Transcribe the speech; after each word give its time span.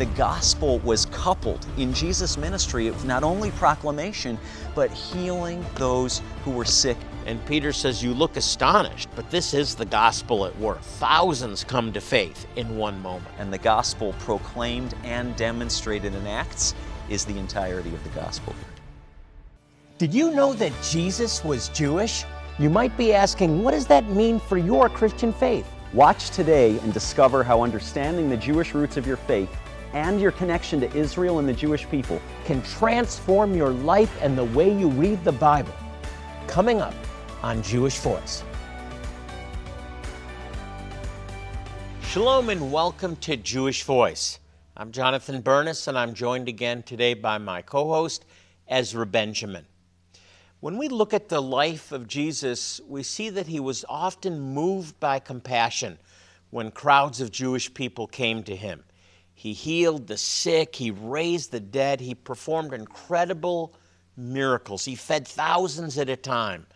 the 0.00 0.06
gospel 0.06 0.78
was 0.78 1.04
coupled 1.12 1.66
in 1.76 1.92
Jesus' 1.92 2.38
ministry 2.38 2.86
of 2.86 3.04
not 3.04 3.22
only 3.22 3.50
proclamation, 3.50 4.38
but 4.74 4.90
healing 4.90 5.62
those 5.74 6.22
who 6.42 6.52
were 6.52 6.64
sick. 6.64 6.96
And 7.26 7.44
Peter 7.44 7.70
says, 7.70 8.02
You 8.02 8.14
look 8.14 8.38
astonished, 8.38 9.10
but 9.14 9.30
this 9.30 9.52
is 9.52 9.74
the 9.74 9.84
gospel 9.84 10.46
at 10.46 10.58
work. 10.58 10.80
Thousands 10.80 11.64
come 11.64 11.92
to 11.92 12.00
faith 12.00 12.46
in 12.56 12.78
one 12.78 12.98
moment. 13.02 13.34
And 13.38 13.52
the 13.52 13.58
gospel 13.58 14.14
proclaimed 14.20 14.94
and 15.04 15.36
demonstrated 15.36 16.14
in 16.14 16.26
Acts 16.26 16.74
is 17.10 17.26
the 17.26 17.36
entirety 17.36 17.94
of 17.94 18.02
the 18.02 18.18
gospel. 18.18 18.54
Did 19.98 20.14
you 20.14 20.30
know 20.30 20.54
that 20.54 20.72
Jesus 20.82 21.44
was 21.44 21.68
Jewish? 21.68 22.24
You 22.58 22.70
might 22.70 22.96
be 22.96 23.12
asking, 23.12 23.62
what 23.62 23.72
does 23.72 23.86
that 23.88 24.08
mean 24.08 24.40
for 24.40 24.56
your 24.56 24.88
Christian 24.88 25.34
faith? 25.34 25.70
Watch 25.92 26.30
today 26.30 26.78
and 26.78 26.94
discover 26.94 27.44
how 27.44 27.62
understanding 27.62 28.30
the 28.30 28.36
Jewish 28.38 28.72
roots 28.72 28.96
of 28.96 29.06
your 29.06 29.18
faith 29.18 29.50
and 29.92 30.20
your 30.20 30.30
connection 30.32 30.80
to 30.80 30.96
Israel 30.96 31.38
and 31.38 31.48
the 31.48 31.52
Jewish 31.52 31.88
people 31.88 32.20
can 32.44 32.62
transform 32.62 33.54
your 33.56 33.70
life 33.70 34.16
and 34.20 34.38
the 34.38 34.44
way 34.44 34.72
you 34.72 34.88
read 34.88 35.22
the 35.24 35.32
Bible. 35.32 35.74
Coming 36.46 36.80
up 36.80 36.94
on 37.42 37.62
Jewish 37.62 37.98
Voice. 37.98 38.44
Shalom 42.02 42.50
and 42.50 42.72
welcome 42.72 43.16
to 43.16 43.36
Jewish 43.36 43.82
Voice. 43.84 44.38
I'm 44.76 44.92
Jonathan 44.92 45.40
Bernis 45.40 45.88
and 45.88 45.98
I'm 45.98 46.14
joined 46.14 46.48
again 46.48 46.82
today 46.82 47.14
by 47.14 47.38
my 47.38 47.62
co 47.62 47.88
host, 47.88 48.24
Ezra 48.68 49.06
Benjamin. 49.06 49.66
When 50.60 50.76
we 50.76 50.88
look 50.88 51.14
at 51.14 51.28
the 51.28 51.40
life 51.40 51.90
of 51.90 52.06
Jesus, 52.06 52.80
we 52.86 53.02
see 53.02 53.30
that 53.30 53.46
he 53.46 53.60
was 53.60 53.84
often 53.88 54.38
moved 54.40 55.00
by 55.00 55.18
compassion 55.18 55.98
when 56.50 56.70
crowds 56.70 57.20
of 57.20 57.30
Jewish 57.30 57.72
people 57.72 58.06
came 58.06 58.42
to 58.42 58.54
him. 58.54 58.84
He 59.40 59.54
healed 59.54 60.06
the 60.06 60.18
sick, 60.18 60.76
he 60.76 60.90
raised 60.90 61.50
the 61.50 61.60
dead, 61.60 62.02
he 62.02 62.14
performed 62.14 62.74
incredible 62.74 63.72
miracles. 64.14 64.84
He 64.84 64.94
fed 64.94 65.26
thousands 65.26 65.96
at 65.96 66.10
a 66.10 66.16
time. 66.16 66.66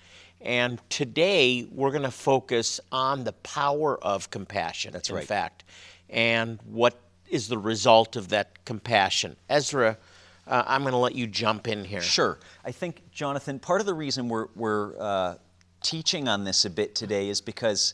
And 0.41 0.81
today 0.89 1.69
we're 1.71 1.91
going 1.91 2.05
to 2.05 2.11
focus 2.11 2.81
on 2.91 3.25
the 3.25 3.35
power 3.35 4.03
of 4.03 4.31
compassion. 4.31 4.95
That's 4.95 5.11
in 5.11 5.17
right. 5.17 5.27
fact, 5.27 5.65
and 6.09 6.59
what 6.65 6.99
is 7.29 7.49
the 7.49 7.59
result 7.59 8.17
of 8.17 8.31
that 8.31 8.65
compassion. 8.65 9.37
Ezra, 9.51 9.99
uh, 10.47 10.63
I'm 10.67 10.81
going 10.85 10.93
to 10.93 10.99
let 10.99 11.15
you 11.15 11.27
jump 11.27 11.69
in 11.69 11.85
here. 11.85 12.01
Sure. 12.01 12.39
I 12.65 12.73
think, 12.73 13.11
Jonathan, 13.13 13.59
part 13.59 13.83
of 13.83 13.87
the 13.87 13.93
reason 13.93 14.31
we're, 14.31 14.47
we're 14.57 14.99
uh, 14.99 15.35
teaching 15.83 16.29
on 16.29 16.45
this 16.45 16.65
a 16.65 16.71
bit 16.71 16.95
today 16.95 17.29
is 17.29 17.43
because 17.43 17.93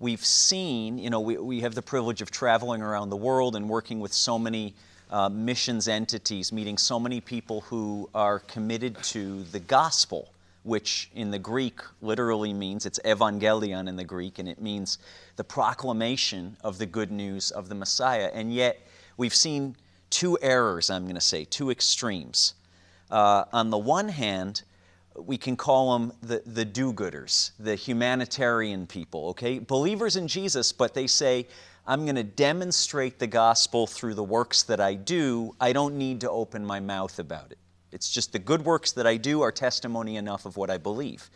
we've 0.00 0.24
seen, 0.24 0.98
you 0.98 1.10
know, 1.10 1.20
we, 1.20 1.36
we 1.36 1.60
have 1.60 1.74
the 1.74 1.82
privilege 1.82 2.22
of 2.22 2.30
traveling 2.30 2.82
around 2.82 3.10
the 3.10 3.16
world 3.16 3.54
and 3.54 3.68
working 3.68 4.00
with 4.00 4.12
so 4.12 4.38
many 4.38 4.74
uh, 5.10 5.28
missions 5.28 5.86
entities, 5.86 6.52
meeting 6.52 6.78
so 6.78 6.98
many 6.98 7.20
people 7.20 7.60
who 7.62 8.08
are 8.14 8.40
committed 8.40 9.00
to 9.02 9.42
the 9.44 9.60
gospel, 9.60 10.32
which 10.62 11.10
in 11.14 11.30
the 11.30 11.38
Greek 11.38 11.80
literally 12.00 12.52
means, 12.52 12.86
it's 12.86 12.98
evangelion 13.04 13.88
in 13.88 13.96
the 13.96 14.04
Greek, 14.04 14.38
and 14.38 14.48
it 14.48 14.60
means 14.60 14.98
the 15.36 15.44
proclamation 15.44 16.56
of 16.64 16.78
the 16.78 16.86
good 16.86 17.10
news 17.10 17.50
of 17.50 17.68
the 17.68 17.74
Messiah. 17.74 18.30
And 18.32 18.52
yet, 18.52 18.80
we've 19.16 19.34
seen 19.34 19.76
two 20.08 20.38
errors, 20.40 20.90
I'm 20.90 21.04
going 21.04 21.14
to 21.14 21.20
say, 21.20 21.44
two 21.44 21.70
extremes. 21.70 22.54
Uh, 23.10 23.44
on 23.52 23.70
the 23.70 23.78
one 23.78 24.08
hand, 24.08 24.62
we 25.16 25.36
can 25.36 25.56
call 25.56 25.98
them 25.98 26.12
the, 26.22 26.42
the 26.46 26.64
do 26.64 26.92
gooders, 26.92 27.50
the 27.58 27.74
humanitarian 27.74 28.86
people, 28.86 29.28
okay? 29.28 29.58
Believers 29.58 30.16
in 30.16 30.28
Jesus, 30.28 30.72
but 30.72 30.94
they 30.94 31.06
say, 31.06 31.46
I'm 31.86 32.04
going 32.04 32.16
to 32.16 32.22
demonstrate 32.22 33.18
the 33.18 33.26
gospel 33.26 33.86
through 33.86 34.14
the 34.14 34.24
works 34.24 34.62
that 34.64 34.80
I 34.80 34.94
do. 34.94 35.54
I 35.60 35.72
don't 35.72 35.96
need 35.96 36.20
to 36.20 36.30
open 36.30 36.64
my 36.64 36.80
mouth 36.80 37.18
about 37.18 37.50
it. 37.50 37.58
It's 37.92 38.10
just 38.10 38.32
the 38.32 38.38
good 38.38 38.64
works 38.64 38.92
that 38.92 39.06
I 39.06 39.16
do 39.16 39.40
are 39.42 39.50
testimony 39.50 40.16
enough 40.16 40.46
of 40.46 40.56
what 40.56 40.70
I 40.70 40.78
believe. 40.78 41.30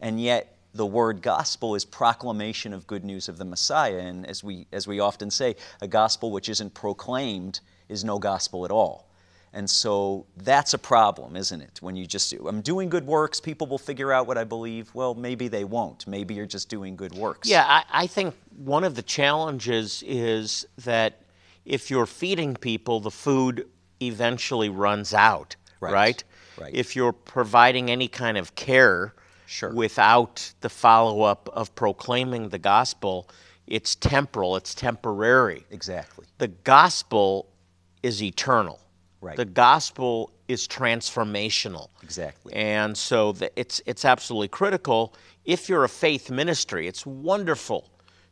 And 0.00 0.20
yet, 0.20 0.54
the 0.74 0.86
word 0.86 1.22
gospel 1.22 1.74
is 1.74 1.84
proclamation 1.84 2.72
of 2.72 2.86
good 2.86 3.04
news 3.04 3.28
of 3.28 3.38
the 3.38 3.44
Messiah. 3.44 3.98
And 3.98 4.26
as 4.26 4.44
we, 4.44 4.66
as 4.72 4.86
we 4.86 5.00
often 5.00 5.30
say, 5.30 5.56
a 5.80 5.88
gospel 5.88 6.30
which 6.30 6.48
isn't 6.48 6.72
proclaimed 6.74 7.60
is 7.88 8.04
no 8.04 8.18
gospel 8.18 8.64
at 8.64 8.70
all. 8.70 9.07
And 9.52 9.68
so 9.68 10.26
that's 10.36 10.74
a 10.74 10.78
problem, 10.78 11.34
isn't 11.36 11.60
it? 11.60 11.78
When 11.80 11.96
you 11.96 12.06
just, 12.06 12.30
do 12.30 12.46
I'm 12.48 12.60
doing 12.60 12.88
good 12.88 13.06
works, 13.06 13.40
people 13.40 13.66
will 13.66 13.78
figure 13.78 14.12
out 14.12 14.26
what 14.26 14.36
I 14.36 14.44
believe. 14.44 14.94
Well, 14.94 15.14
maybe 15.14 15.48
they 15.48 15.64
won't. 15.64 16.06
Maybe 16.06 16.34
you're 16.34 16.46
just 16.46 16.68
doing 16.68 16.96
good 16.96 17.14
works. 17.14 17.48
Yeah, 17.48 17.64
I, 17.66 17.84
I 17.90 18.06
think 18.06 18.34
one 18.56 18.84
of 18.84 18.94
the 18.94 19.02
challenges 19.02 20.02
is 20.06 20.66
that 20.84 21.22
if 21.64 21.90
you're 21.90 22.06
feeding 22.06 22.54
people, 22.56 23.00
the 23.00 23.10
food 23.10 23.66
eventually 24.02 24.68
runs 24.68 25.14
out, 25.14 25.56
Right, 25.80 25.92
right? 25.92 26.24
right. 26.60 26.74
If 26.74 26.94
you're 26.94 27.12
providing 27.12 27.90
any 27.90 28.08
kind 28.08 28.36
of 28.36 28.54
care 28.54 29.14
Sure. 29.46 29.72
without 29.72 30.52
the 30.60 30.68
follow 30.68 31.22
up 31.22 31.48
of 31.54 31.74
proclaiming 31.74 32.50
the 32.50 32.58
gospel, 32.58 33.28
it's 33.66 33.94
temporal, 33.94 34.56
it's 34.56 34.74
temporary. 34.74 35.64
Exactly. 35.70 36.26
The 36.38 36.48
gospel 36.48 37.48
is 38.02 38.22
eternal. 38.22 38.80
Right. 39.20 39.36
The 39.36 39.44
gospel 39.44 40.32
is 40.46 40.68
transformational. 40.68 41.88
Exactly. 42.02 42.54
And 42.54 42.96
so 42.96 43.32
the, 43.32 43.50
it's, 43.58 43.82
it's 43.84 44.04
absolutely 44.04 44.48
critical. 44.48 45.14
If 45.44 45.68
you're 45.68 45.84
a 45.84 45.88
faith 45.88 46.30
ministry, 46.30 46.86
it's 46.86 47.04
wonderful 47.04 47.90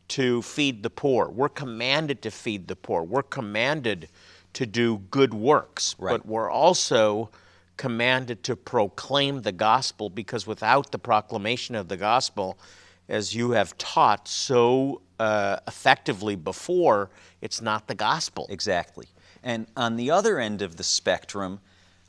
to 0.08 0.42
feed 0.42 0.82
the 0.82 0.90
poor. 0.90 1.28
We're 1.28 1.48
commanded 1.48 2.22
to 2.22 2.30
feed 2.30 2.68
the 2.68 2.76
poor. 2.76 3.02
We're 3.02 3.22
commanded 3.22 4.08
to 4.52 4.66
do 4.66 4.98
good 5.10 5.34
works. 5.34 5.96
Right. 5.98 6.12
But 6.12 6.26
we're 6.26 6.50
also 6.50 7.30
commanded 7.76 8.42
to 8.44 8.56
proclaim 8.56 9.42
the 9.42 9.52
gospel 9.52 10.08
because 10.08 10.46
without 10.46 10.92
the 10.92 10.98
proclamation 10.98 11.74
of 11.74 11.88
the 11.88 11.96
gospel, 11.96 12.58
as 13.08 13.34
you 13.34 13.50
have 13.50 13.76
taught 13.76 14.26
so 14.28 15.02
uh, 15.18 15.58
effectively 15.66 16.36
before, 16.36 17.10
it's 17.40 17.60
not 17.60 17.86
the 17.86 17.94
gospel. 17.94 18.46
Exactly. 18.48 19.06
And 19.46 19.68
on 19.76 19.94
the 19.94 20.10
other 20.10 20.40
end 20.40 20.60
of 20.60 20.76
the 20.76 20.82
spectrum, 20.82 21.60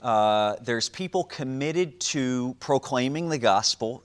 uh, 0.01 0.55
there's 0.59 0.89
people 0.89 1.23
committed 1.23 1.99
to 1.99 2.55
proclaiming 2.59 3.29
the 3.29 3.37
gospel. 3.37 4.03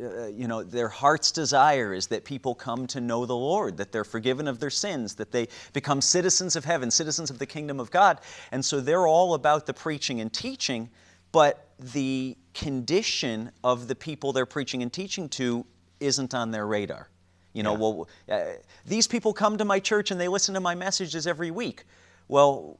Uh, 0.00 0.26
you 0.26 0.46
know, 0.46 0.62
their 0.62 0.86
heart's 0.86 1.32
desire 1.32 1.92
is 1.92 2.06
that 2.06 2.24
people 2.24 2.54
come 2.54 2.86
to 2.86 3.00
know 3.00 3.26
the 3.26 3.34
Lord, 3.34 3.76
that 3.78 3.90
they're 3.90 4.04
forgiven 4.04 4.46
of 4.46 4.60
their 4.60 4.70
sins, 4.70 5.16
that 5.16 5.32
they 5.32 5.48
become 5.72 6.00
citizens 6.00 6.54
of 6.54 6.64
heaven, 6.64 6.88
citizens 6.88 7.30
of 7.30 7.40
the 7.40 7.46
kingdom 7.46 7.80
of 7.80 7.90
God. 7.90 8.20
And 8.52 8.64
so 8.64 8.80
they're 8.80 9.08
all 9.08 9.34
about 9.34 9.66
the 9.66 9.74
preaching 9.74 10.20
and 10.20 10.32
teaching, 10.32 10.88
but 11.32 11.70
the 11.80 12.36
condition 12.54 13.50
of 13.64 13.88
the 13.88 13.96
people 13.96 14.32
they're 14.32 14.46
preaching 14.46 14.84
and 14.84 14.92
teaching 14.92 15.28
to 15.30 15.66
isn't 15.98 16.32
on 16.32 16.52
their 16.52 16.68
radar. 16.68 17.08
You 17.54 17.64
know, 17.64 17.74
well, 17.74 18.08
uh, 18.30 18.52
these 18.86 19.08
people 19.08 19.32
come 19.32 19.58
to 19.58 19.64
my 19.64 19.80
church 19.80 20.12
and 20.12 20.20
they 20.20 20.28
listen 20.28 20.54
to 20.54 20.60
my 20.60 20.76
messages 20.76 21.26
every 21.26 21.50
week. 21.50 21.82
Well, 22.28 22.76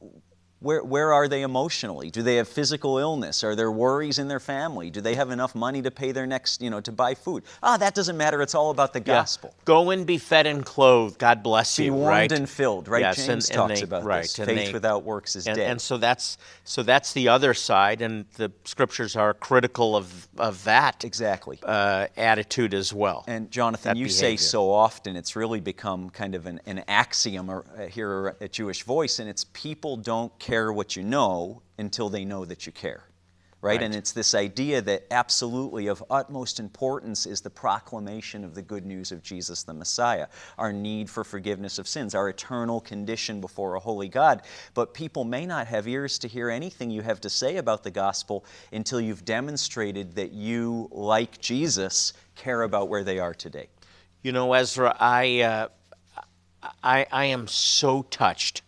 where, 0.59 0.83
where 0.83 1.13
are 1.13 1.27
they 1.27 1.41
emotionally? 1.43 2.09
Do 2.09 2.21
they 2.21 2.35
have 2.35 2.47
physical 2.47 2.97
illness? 2.97 3.43
Are 3.43 3.55
there 3.55 3.71
worries 3.71 4.19
in 4.19 4.27
their 4.27 4.41
family? 4.41 4.89
Do 4.89 4.99
they 4.99 5.15
have 5.15 5.31
enough 5.31 5.55
money 5.55 5.81
to 5.81 5.91
pay 5.91 6.11
their 6.11 6.27
next, 6.27 6.61
you 6.61 6.69
know, 6.69 6.81
to 6.81 6.91
buy 6.91 7.15
food? 7.15 7.43
Ah, 7.63 7.77
that 7.77 7.95
doesn't 7.95 8.17
matter. 8.17 8.41
It's 8.41 8.55
all 8.55 8.69
about 8.71 8.91
the 8.91 8.99
Yeah. 8.99 9.05
gospel. 9.21 9.53
Go 9.63 9.89
and 9.91 10.05
be 10.05 10.17
fed 10.17 10.47
and 10.47 10.65
clothed. 10.65 11.17
God 11.17 11.43
bless 11.43 11.77
Be 11.77 11.85
you. 11.85 11.91
Be 11.91 11.95
warmed 11.97 12.09
right? 12.09 12.31
and 12.33 12.49
filled, 12.49 12.89
right? 12.89 13.01
Yes, 13.01 13.15
James 13.25 13.29
and- 13.29 13.57
and 13.59 13.69
talks 13.69 13.79
they- 13.79 13.83
about 13.85 14.03
right, 14.03 14.23
this. 14.23 14.35
Faith 14.35 14.47
they- 14.47 14.73
without 14.73 15.03
works 15.03 15.37
is 15.37 15.47
and, 15.47 15.55
dead. 15.55 15.71
and 15.71 15.81
so 15.81 15.97
that's 15.97 16.37
so 16.65 16.83
that's 16.83 17.13
the 17.13 17.29
other 17.29 17.53
side, 17.53 18.01
and 18.01 18.25
the 18.35 18.51
scriptures 18.65 19.15
are 19.15 19.33
critical 19.33 19.95
of 19.95 20.27
of 20.37 20.63
that 20.65 21.05
exactly. 21.05 21.57
uh, 21.63 22.07
attitude 22.17 22.73
as 22.73 22.93
well. 22.93 23.23
And 23.27 23.49
Jonathan, 23.49 23.93
that 23.93 23.97
you 23.97 24.09
say 24.09 24.35
so 24.35 24.71
often, 24.71 25.15
it's 25.15 25.35
really 25.37 25.61
become 25.61 26.09
kind 26.09 26.35
of 26.35 26.45
an, 26.47 26.59
an 26.65 26.83
axiom 26.87 27.49
uh, 27.49 27.61
here 27.89 28.35
at 28.41 28.51
Jewish 28.51 28.83
Voice, 28.83 29.19
and 29.19 29.29
it's 29.29 29.45
people 29.53 29.95
don't 29.95 30.37
care 30.39 30.48
what 30.49 30.95
you 30.95 31.03
know 31.03 31.61
until 31.77 32.09
they 32.09 32.25
know 32.25 32.43
that 32.45 32.65
you 32.65 32.71
care. 32.71 33.03
Right? 33.61 33.81
And 33.81 33.93
it's 33.93 34.13
this 34.13 34.35
idea 34.35 34.81
that 34.83 35.05
absolutely 35.11 35.87
of 35.87 36.01
utmost 36.09 36.61
importance 36.61 37.25
is 37.25 37.41
the 37.41 37.49
proclamation 37.49 38.45
of 38.45 38.55
the 38.55 38.61
good 38.61 38.85
news 38.85 39.11
of 39.11 39.21
Jesus 39.21 39.63
the 39.63 39.73
Messiah, 39.73 40.27
our 40.57 40.71
need 40.71 41.09
for 41.09 41.25
forgiveness 41.25 41.77
of 41.77 41.85
sins, 41.85 42.15
our 42.15 42.29
eternal 42.29 42.79
condition 42.79 43.41
before 43.41 43.75
a 43.75 43.79
holy 43.79 44.07
God. 44.07 44.43
But 44.73 44.93
people 44.93 45.25
may 45.25 45.45
not 45.45 45.67
have 45.67 45.89
ears 45.89 46.17
to 46.19 46.29
hear 46.29 46.49
anything 46.49 46.89
you 46.89 47.01
have 47.01 47.19
to 47.19 47.29
say 47.29 47.57
about 47.57 47.83
the 47.83 47.91
gospel 47.91 48.45
until 48.71 49.01
you've 49.01 49.25
demonstrated 49.25 50.15
that 50.15 50.31
you, 50.31 50.87
like 50.89 51.41
Jesus, 51.41 52.13
care 52.35 52.61
about 52.61 52.87
where 52.87 53.03
they 53.03 53.19
are 53.19 53.33
today. 53.33 53.67
You 54.23 54.31
know, 54.31 54.53
Ezra, 54.53 54.95
I, 54.97 55.41
uh, 55.41 55.67
I, 56.81 57.05
I 57.11 57.25
am 57.25 57.45
so 57.45 58.03
touched 58.03 58.61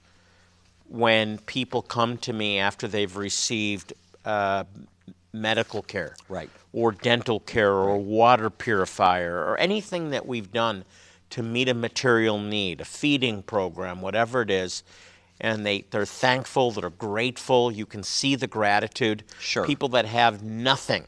when 0.91 1.37
people 1.39 1.81
come 1.81 2.17
to 2.17 2.33
me 2.33 2.59
after 2.59 2.85
they've 2.85 3.15
received 3.15 3.93
uh, 4.25 4.65
medical 5.31 5.81
care, 5.81 6.15
Right. 6.27 6.49
or 6.73 6.91
dental 6.91 7.39
care, 7.39 7.71
or 7.71 7.97
water 7.97 8.49
purifier, 8.49 9.37
or 9.37 9.57
anything 9.57 10.09
that 10.09 10.25
we've 10.25 10.51
done 10.51 10.83
to 11.29 11.41
meet 11.41 11.69
a 11.69 11.73
material 11.73 12.37
need, 12.39 12.81
a 12.81 12.85
feeding 12.85 13.41
program, 13.41 14.01
whatever 14.01 14.41
it 14.41 14.51
is, 14.51 14.83
and 15.39 15.65
they, 15.65 15.85
they're 15.91 16.05
thankful, 16.05 16.71
they're 16.71 16.89
grateful. 16.89 17.71
You 17.71 17.85
can 17.85 18.03
see 18.03 18.35
the 18.35 18.47
gratitude. 18.47 19.23
Sure. 19.39 19.65
People 19.65 19.87
that 19.89 20.05
have 20.05 20.43
nothing, 20.43 21.05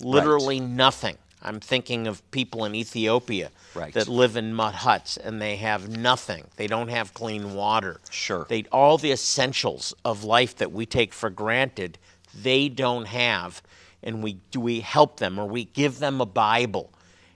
literally 0.00 0.60
nothing. 0.60 1.16
I'm 1.46 1.60
thinking 1.60 2.06
of 2.06 2.28
people 2.32 2.64
in 2.64 2.74
Ethiopia 2.74 3.50
Right. 3.74 3.94
that 3.94 4.08
live 4.08 4.36
in 4.36 4.52
mud 4.52 4.74
huts 4.74 5.16
and 5.16 5.40
they 5.40 5.56
have 5.56 5.88
nothing. 5.88 6.44
They 6.56 6.66
don't 6.66 6.88
have 6.88 7.14
clean 7.14 7.54
water. 7.54 8.00
Sure. 8.10 8.46
They 8.48 8.64
all 8.72 8.98
the 8.98 9.12
essentials 9.12 9.94
of 10.04 10.24
life 10.24 10.56
that 10.56 10.72
we 10.72 10.84
take 10.86 11.12
for 11.14 11.30
granted, 11.30 11.98
they 12.34 12.68
don't 12.68 13.06
have, 13.06 13.62
and 14.02 14.22
we 14.22 14.38
do 14.50 14.60
we 14.60 14.80
help 14.80 15.18
them 15.18 15.38
or 15.38 15.46
we 15.46 15.64
give 15.64 16.00
them 16.00 16.20
a 16.20 16.26
Bible, 16.26 16.92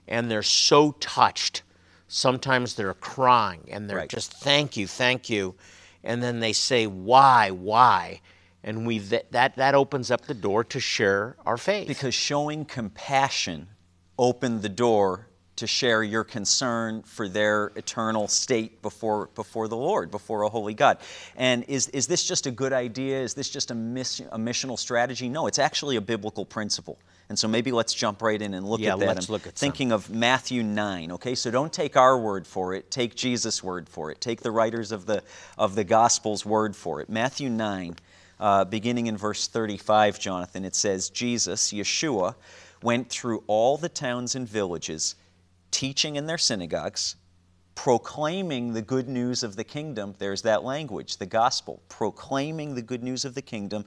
and 0.07 0.29
they're 0.29 0.43
so 0.43 0.91
touched. 0.99 1.63
Sometimes 2.07 2.75
they're 2.75 2.93
crying 2.93 3.67
and 3.71 3.89
they're 3.89 3.97
Right. 3.97 4.09
just 4.09 4.33
thank 4.33 4.75
you, 4.75 4.85
thank 4.87 5.29
you, 5.29 5.55
and 6.03 6.21
then 6.21 6.39
they 6.41 6.51
say 6.53 6.85
why, 6.85 7.49
why, 7.51 8.19
and 8.63 8.85
we 8.85 8.99
that 8.99 9.31
that, 9.31 9.55
that 9.55 9.73
opens 9.75 10.11
up 10.11 10.25
the 10.25 10.33
door 10.33 10.63
to 10.65 10.79
share 10.79 11.37
our 11.45 11.57
faith. 11.57 11.87
Because 11.87 12.13
showing 12.13 12.65
compassion 12.65 13.69
opened 14.17 14.61
the 14.61 14.69
door 14.69 15.27
to 15.57 15.67
share 15.67 16.01
your 16.01 16.23
concern 16.23 17.03
for 17.03 17.27
their 17.27 17.71
eternal 17.75 18.27
state 18.27 18.81
before, 18.81 19.27
before 19.35 19.67
the 19.67 19.77
Lord, 19.77 20.09
before 20.09 20.41
a 20.41 20.49
holy 20.49 20.73
God. 20.73 20.97
And 21.35 21.63
is, 21.67 21.87
is 21.89 22.07
this 22.07 22.23
just 22.23 22.47
a 22.47 22.51
good 22.51 22.73
idea? 22.73 23.21
Is 23.21 23.35
this 23.35 23.47
just 23.49 23.69
a, 23.69 23.75
miss, 23.75 24.19
a 24.31 24.39
missional 24.39 24.79
strategy? 24.79 25.29
No, 25.29 25.45
it's 25.45 25.59
actually 25.59 25.97
a 25.97 26.01
biblical 26.01 26.45
principle. 26.45 26.97
And 27.29 27.37
so 27.37 27.47
maybe 27.47 27.71
let's 27.71 27.93
jump 27.93 28.21
right 28.23 28.41
in 28.41 28.55
and 28.55 28.67
look 28.67 28.79
Yeah, 28.79 28.93
at 28.93 28.99
that. 28.99 29.07
let's 29.07 29.29
I'm 29.29 29.33
look 29.33 29.45
at 29.47 29.57
some. 29.57 29.67
thinking 29.67 29.91
of 29.91 30.09
Matthew 30.09 30.63
9, 30.63 31.11
okay? 31.13 31.35
So 31.35 31.51
don't 31.51 31.71
take 31.71 31.95
our 31.95 32.17
word 32.17 32.47
for 32.47 32.73
it, 32.73 32.89
take 32.89 33.13
Jesus' 33.15 33.63
word 33.63 33.87
for 33.87 34.09
it. 34.11 34.19
Take 34.19 34.41
the 34.41 34.51
writers 34.51 34.91
of 34.91 35.05
the, 35.05 35.21
of 35.59 35.75
the 35.75 35.83
Gospels' 35.83 36.45
word 36.45 36.75
for 36.75 37.01
it. 37.01 37.09
Matthew 37.09 37.49
9, 37.49 37.95
uh, 38.39 38.65
beginning 38.65 39.07
in 39.07 39.15
verse 39.15 39.47
35, 39.47 40.19
Jonathan, 40.19 40.65
it 40.65 40.75
says, 40.75 41.09
Jesus, 41.09 41.71
Yeshua, 41.71 42.33
went 42.83 43.09
through 43.09 43.43
all 43.47 43.77
the 43.77 43.89
towns 43.89 44.35
and 44.35 44.47
villages, 44.47 45.15
teaching 45.71 46.15
in 46.15 46.25
their 46.25 46.37
synagogues, 46.37 47.15
proclaiming 47.75 48.73
the 48.73 48.81
good 48.81 49.07
news 49.07 49.43
of 49.43 49.55
the 49.55 49.63
kingdom. 49.63 50.13
There's 50.17 50.41
that 50.43 50.63
language, 50.63 51.17
the 51.17 51.25
gospel, 51.25 51.81
proclaiming 51.89 52.75
the 52.75 52.81
good 52.81 53.03
news 53.03 53.25
of 53.25 53.33
the 53.33 53.41
kingdom 53.41 53.85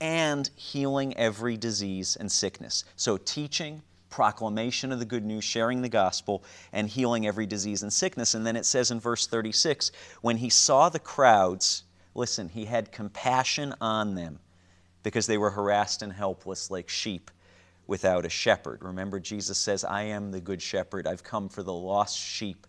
and 0.00 0.48
healing 0.56 1.16
every 1.16 1.56
disease 1.56 2.16
and 2.16 2.30
sickness. 2.30 2.84
So, 2.96 3.16
teaching, 3.16 3.82
proclamation 4.10 4.92
of 4.92 5.00
the 5.00 5.04
good 5.04 5.24
news, 5.24 5.42
sharing 5.42 5.82
the 5.82 5.88
gospel, 5.88 6.44
and 6.72 6.88
healing 6.88 7.26
every 7.26 7.46
disease 7.46 7.82
and 7.82 7.92
sickness. 7.92 8.34
And 8.34 8.46
then 8.46 8.54
it 8.54 8.64
says 8.64 8.92
in 8.92 9.00
verse 9.00 9.26
36 9.26 9.90
when 10.20 10.36
he 10.36 10.50
saw 10.50 10.88
the 10.88 11.00
crowds, 11.00 11.82
listen, 12.14 12.48
he 12.48 12.66
had 12.66 12.92
compassion 12.92 13.74
on 13.80 14.14
them 14.14 14.38
because 15.02 15.26
they 15.26 15.36
were 15.36 15.50
harassed 15.50 16.00
and 16.00 16.12
helpless 16.12 16.70
like 16.70 16.88
sheep 16.88 17.30
without 17.86 18.24
a 18.24 18.30
shepherd. 18.30 18.82
Remember, 18.82 19.20
Jesus 19.20 19.58
says, 19.58 19.84
I 19.84 20.02
am 20.04 20.30
the 20.30 20.40
good 20.40 20.62
shepherd. 20.62 21.06
I've 21.06 21.24
come 21.24 21.48
for 21.48 21.62
the 21.62 21.72
lost 21.72 22.18
sheep 22.18 22.66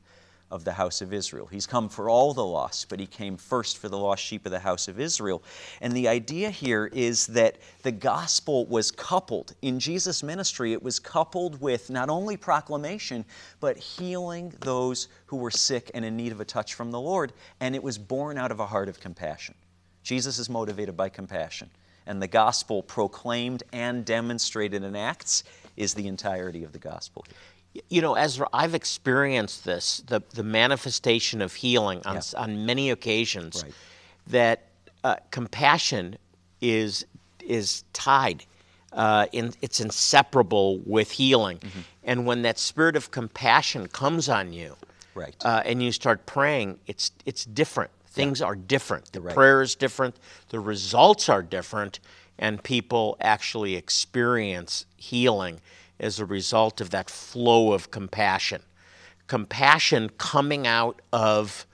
of 0.51 0.63
the 0.63 0.73
house 0.73 1.01
of 1.01 1.11
Israel. 1.11 1.47
He's 1.47 1.65
come 1.65 1.89
for 1.89 2.07
all 2.09 2.33
the 2.33 2.45
lost, 2.45 2.87
but 2.87 2.99
he 2.99 3.07
came 3.07 3.35
first 3.35 3.77
for 3.79 3.89
the 3.89 3.97
lost 3.97 4.23
sheep 4.23 4.45
of 4.45 4.51
the 4.51 4.59
house 4.59 4.87
of 4.87 4.99
Israel. 4.99 5.41
And 5.81 5.91
the 5.91 6.07
idea 6.07 6.51
here 6.51 6.85
is 6.93 7.27
that 7.27 7.57
the 7.81 7.91
gospel 7.91 8.65
was 8.67 8.91
coupled 8.91 9.55
in 9.63 9.79
Jesus' 9.79 10.21
ministry, 10.21 10.73
it 10.73 10.83
was 10.83 10.99
coupled 10.99 11.59
with 11.61 11.89
not 11.89 12.09
only 12.09 12.37
proclamation, 12.37 13.25
but 13.59 13.77
healing 13.77 14.53
those 14.59 15.07
who 15.25 15.37
were 15.37 15.51
sick 15.51 15.89
and 15.93 16.05
in 16.05 16.15
need 16.15 16.31
of 16.31 16.39
a 16.39 16.45
touch 16.45 16.75
from 16.75 16.91
the 16.91 17.01
Lord. 17.01 17.33
And 17.59 17.73
it 17.73 17.81
was 17.81 17.97
born 17.97 18.37
out 18.37 18.51
of 18.51 18.59
a 18.59 18.67
heart 18.67 18.87
of 18.87 18.99
compassion. 18.99 19.55
Jesus 20.03 20.37
is 20.37 20.49
motivated 20.49 20.95
by 20.95 21.09
compassion. 21.09 21.71
And 22.07 22.21
the 22.21 22.27
gospel 22.27 22.83
proclaimed 22.83 23.63
and 23.73 24.05
demonstrated 24.05 24.83
in 24.83 24.95
Acts 24.95 25.43
is 25.75 25.93
the 25.95 26.07
entirety 26.07 26.63
of 26.63 26.71
the 26.71 26.79
gospel. 26.79 27.25
you 27.89 28.01
know, 28.01 28.15
Ezra, 28.15 28.47
I've 28.53 28.73
experienced 28.73 29.65
this 29.65 30.01
the, 30.07 30.21
the 30.33 30.43
manifestation 30.43 31.41
of 31.41 31.53
healing 31.55 32.01
on, 32.05 32.15
Yeah. 32.15 32.21
on 32.37 32.65
many 32.65 32.89
occasions 32.89 33.63
Right. 33.63 33.73
that 34.27 34.63
uh, 35.03 35.17
compassion 35.31 36.17
is, 36.61 37.05
is 37.43 37.83
tied. 37.91 38.45
Uh, 38.93 39.25
in, 39.33 39.53
it's 39.61 39.81
inseparable 39.81 40.77
with 40.85 41.11
healing. 41.11 41.57
Mm-hmm. 41.57 41.79
And 42.05 42.25
when 42.25 42.43
that 42.43 42.57
spirit 42.57 42.95
of 42.95 43.11
compassion 43.11 43.87
comes 43.87 44.29
on 44.29 44.53
you 44.53 44.77
Right. 45.15 45.35
uh, 45.43 45.61
and 45.65 45.83
you 45.83 45.91
start 45.91 46.25
praying, 46.25 46.79
it's, 46.87 47.11
it's 47.25 47.43
different. 47.43 47.91
Things 48.15 48.41
are 48.41 48.55
different. 48.55 49.11
The 49.11 49.21
right. 49.21 49.35
prayer 49.35 49.61
is 49.61 49.75
different, 49.75 50.15
the 50.49 50.59
results 50.59 51.29
are 51.29 51.41
different, 51.41 51.99
and 52.39 52.63
people 52.63 53.17
actually 53.21 53.75
experience 53.75 54.85
healing 54.95 55.61
as 55.99 56.19
a 56.19 56.25
result 56.25 56.81
of 56.81 56.89
that 56.89 57.09
flow 57.09 57.73
of 57.73 57.91
compassion. 57.91 58.61
Compassion 59.27 60.09
coming 60.17 60.67
out 60.67 61.01
of 61.13 61.65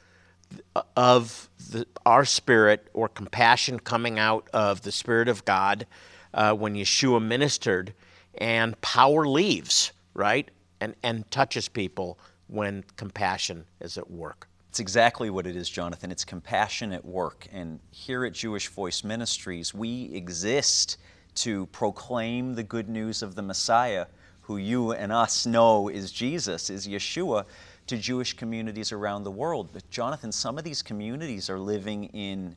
of 0.96 1.50
the, 1.70 1.86
our 2.06 2.26
spirit 2.26 2.88
or 2.94 3.08
compassion 3.08 3.80
coming 3.80 4.20
out 4.20 4.50
of 4.54 4.82
the 4.82 4.92
Spirit 4.92 5.30
of 5.30 5.46
God 5.46 5.86
uh, 6.34 6.54
when 6.54 6.76
Yeshua 6.76 7.24
ministered, 7.24 7.94
and 8.38 8.80
power 8.82 9.28
leaves, 9.28 9.92
right? 10.14 10.50
And, 10.80 10.96
and 11.04 11.30
touches 11.32 11.68
people 11.68 12.18
when 12.48 12.84
compassion 12.98 13.66
is 13.80 13.98
at 13.98 14.10
work. 14.10 14.48
It's 14.72 14.80
exactly 14.80 15.30
what 15.30 15.48
it 15.48 15.58
is, 15.58 15.70
Jonathan. 15.70 16.12
It's 16.12 16.24
compassion 16.24 16.94
at 16.94 17.04
work. 17.04 17.46
And 17.52 17.82
here 17.92 18.24
at 18.24 18.32
Jewish 18.32 18.70
Voice 18.70 19.04
Ministries, 19.04 19.74
we 19.74 20.06
exist 20.14 20.96
to 21.36 21.66
proclaim 21.74 22.56
the 22.56 22.64
good 22.64 22.88
news 22.88 23.22
of 23.22 23.36
the 23.36 23.42
Messiah, 23.42 24.06
who 24.44 24.56
you 24.56 24.94
and 24.94 25.12
us 25.12 25.46
know 25.46 25.90
is 25.90 26.10
Jesus, 26.10 26.70
is 26.70 26.88
Yeshua, 26.88 27.44
to 27.88 27.98
Jewish 27.98 28.32
communities 28.32 28.94
around 28.94 29.26
the 29.26 29.32
world. 29.32 29.72
But, 29.74 29.90
Jonathan, 29.90 30.32
some 30.32 30.58
of 30.58 30.64
these 30.64 30.82
communities 30.82 31.50
are 31.50 31.60
living 31.60 32.06
in 32.06 32.56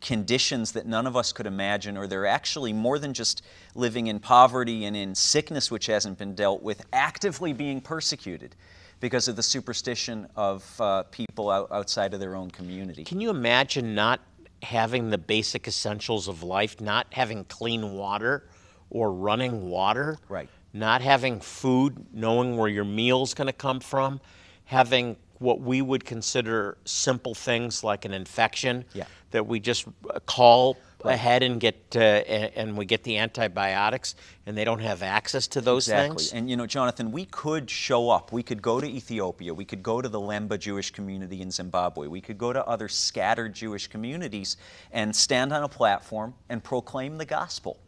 conditions 0.00 0.72
that 0.72 0.86
none 0.86 1.06
of 1.06 1.16
us 1.16 1.32
could 1.32 1.46
imagine, 1.46 1.96
or 1.96 2.08
they're 2.08 2.26
actually 2.26 2.72
more 2.72 2.98
than 2.98 3.14
just 3.14 3.42
living 3.76 4.08
in 4.08 4.18
poverty 4.18 4.86
and 4.86 4.96
in 4.96 5.14
sickness 5.14 5.70
which 5.70 5.86
hasn't 5.86 6.18
been 6.18 6.34
dealt 6.34 6.64
with, 6.64 6.84
actively 6.92 7.52
being 7.52 7.80
persecuted 7.80 8.56
because 9.04 9.28
of 9.28 9.36
the 9.36 9.42
superstition 9.42 10.26
of 10.34 10.80
uh, 10.80 11.02
people 11.10 11.50
out, 11.50 11.70
outside 11.70 12.14
of 12.14 12.20
their 12.20 12.34
own 12.34 12.50
community. 12.50 13.04
Can 13.04 13.20
you 13.20 13.28
imagine 13.28 13.94
not 13.94 14.18
having 14.62 15.10
the 15.10 15.18
basic 15.18 15.68
essentials 15.68 16.26
of 16.26 16.42
life, 16.42 16.80
not 16.80 17.06
having 17.12 17.44
clean 17.44 17.92
water 17.92 18.48
or 18.88 19.12
running 19.12 19.68
water? 19.68 20.16
Right. 20.30 20.48
Not 20.72 21.02
having 21.02 21.38
food, 21.38 22.06
knowing 22.14 22.56
where 22.56 22.70
your 22.70 22.86
meal's 22.86 23.34
going 23.34 23.46
to 23.46 23.52
come 23.52 23.78
from, 23.78 24.22
having 24.64 25.16
what 25.38 25.60
we 25.60 25.82
would 25.82 26.06
consider 26.06 26.78
simple 26.86 27.34
things 27.34 27.84
like 27.84 28.06
an 28.06 28.14
infection 28.14 28.86
Yeah. 28.94 29.04
that 29.32 29.46
we 29.46 29.60
just 29.60 29.84
uh, 30.08 30.18
call 30.20 30.78
ahead 31.10 31.42
and 31.42 31.60
get 31.60 31.96
uh, 31.96 31.98
and 31.98 32.76
we 32.76 32.84
get 32.84 33.02
the 33.04 33.18
antibiotics 33.18 34.14
and 34.46 34.56
they 34.56 34.64
don't 34.64 34.80
have 34.80 35.02
access 35.02 35.46
to 35.48 35.60
those 35.60 35.88
Exactly. 35.88 36.16
things. 36.16 36.32
And 36.32 36.50
you 36.50 36.56
know, 36.56 36.66
Jonathan, 36.66 37.12
we 37.12 37.26
could 37.26 37.68
show 37.70 38.10
up. 38.10 38.32
We 38.32 38.42
could 38.42 38.62
go 38.62 38.80
to 38.80 38.86
Ethiopia. 38.86 39.52
We 39.54 39.64
could 39.64 39.82
go 39.82 40.00
to 40.00 40.08
the 40.08 40.20
Lemba 40.20 40.58
Jewish 40.58 40.90
community 40.90 41.40
in 41.42 41.50
Zimbabwe. 41.50 42.06
We 42.08 42.20
could 42.20 42.38
go 42.38 42.52
to 42.52 42.64
other 42.66 42.88
scattered 42.88 43.54
Jewish 43.54 43.86
communities 43.86 44.56
and 44.92 45.14
stand 45.14 45.52
on 45.52 45.62
a 45.62 45.68
platform 45.68 46.34
and 46.48 46.62
proclaim 46.62 47.18
the 47.18 47.26
gospel. 47.26 47.78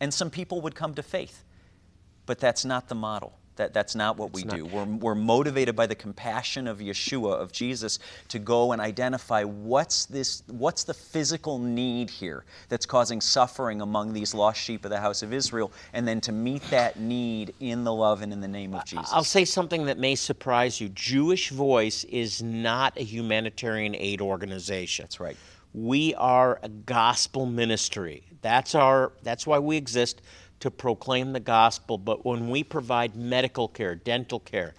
And 0.00 0.12
some 0.12 0.30
people 0.30 0.60
would 0.62 0.74
come 0.74 0.94
to 0.94 1.02
faith. 1.02 1.44
But 2.26 2.38
that's 2.40 2.64
not 2.64 2.88
the 2.88 2.94
model. 2.94 3.38
That, 3.56 3.72
that's 3.72 3.94
not 3.94 4.16
what 4.16 4.32
we 4.32 4.42
do. 4.42 4.64
We're, 4.66 4.84
we're 4.84 5.14
motivated 5.14 5.76
by 5.76 5.86
the 5.86 5.94
compassion 5.94 6.66
of 6.66 6.78
Yeshua, 6.78 7.34
of 7.34 7.52
Jesus, 7.52 7.98
to 8.28 8.38
go 8.38 8.72
and 8.72 8.80
identify 8.80 9.44
what's, 9.44 10.06
this, 10.06 10.42
what's 10.48 10.84
the 10.84 10.94
physical 10.94 11.58
need 11.58 12.10
here 12.10 12.44
that's 12.68 12.86
causing 12.86 13.20
suffering 13.20 13.80
among 13.80 14.12
these 14.12 14.34
lost 14.34 14.60
sheep 14.60 14.84
of 14.84 14.90
the 14.90 15.00
house 15.00 15.22
of 15.22 15.32
Israel, 15.32 15.72
and 15.92 16.06
then 16.06 16.20
to 16.22 16.32
meet 16.32 16.62
that 16.70 16.98
need 16.98 17.54
in 17.60 17.84
the 17.84 17.92
love 17.92 18.22
and 18.22 18.32
in 18.32 18.40
the 18.40 18.48
name 18.48 18.74
of 18.74 18.84
Jesus. 18.84 19.10
I'll 19.12 19.22
say 19.24 19.44
something 19.44 19.84
that 19.86 19.98
may 19.98 20.14
surprise 20.14 20.80
you. 20.80 20.88
Jewish 20.88 21.50
Voice 21.50 22.04
is 22.04 22.42
not 22.42 22.98
a 22.98 23.04
humanitarian 23.04 23.94
aid 23.94 24.20
organization. 24.20 25.04
That's 25.04 25.20
right. 25.20 25.36
We 25.72 26.14
are 26.14 26.60
a 26.62 26.68
gospel 26.68 27.46
ministry. 27.46 28.24
That's 28.42 28.74
our 28.74 29.12
that's 29.22 29.46
why 29.46 29.58
we 29.58 29.76
exist 29.76 30.22
to 30.64 30.70
proclaim 30.70 31.34
the 31.34 31.40
gospel, 31.40 31.98
but 31.98 32.24
when 32.24 32.48
we 32.48 32.64
provide 32.64 33.14
medical 33.14 33.68
care, 33.68 33.94
dental 33.94 34.40
care, 34.40 34.72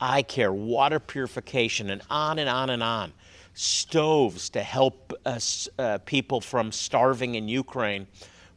eye 0.00 0.22
care, 0.22 0.52
water 0.52 1.00
purification 1.00 1.90
and 1.90 2.00
on 2.08 2.38
and 2.38 2.48
on 2.48 2.70
and 2.70 2.80
on, 2.80 3.12
stoves 3.52 4.48
to 4.50 4.62
help 4.62 5.12
us 5.26 5.68
uh, 5.80 5.98
people 6.06 6.40
from 6.40 6.70
starving 6.70 7.34
in 7.34 7.48
Ukraine, 7.48 8.06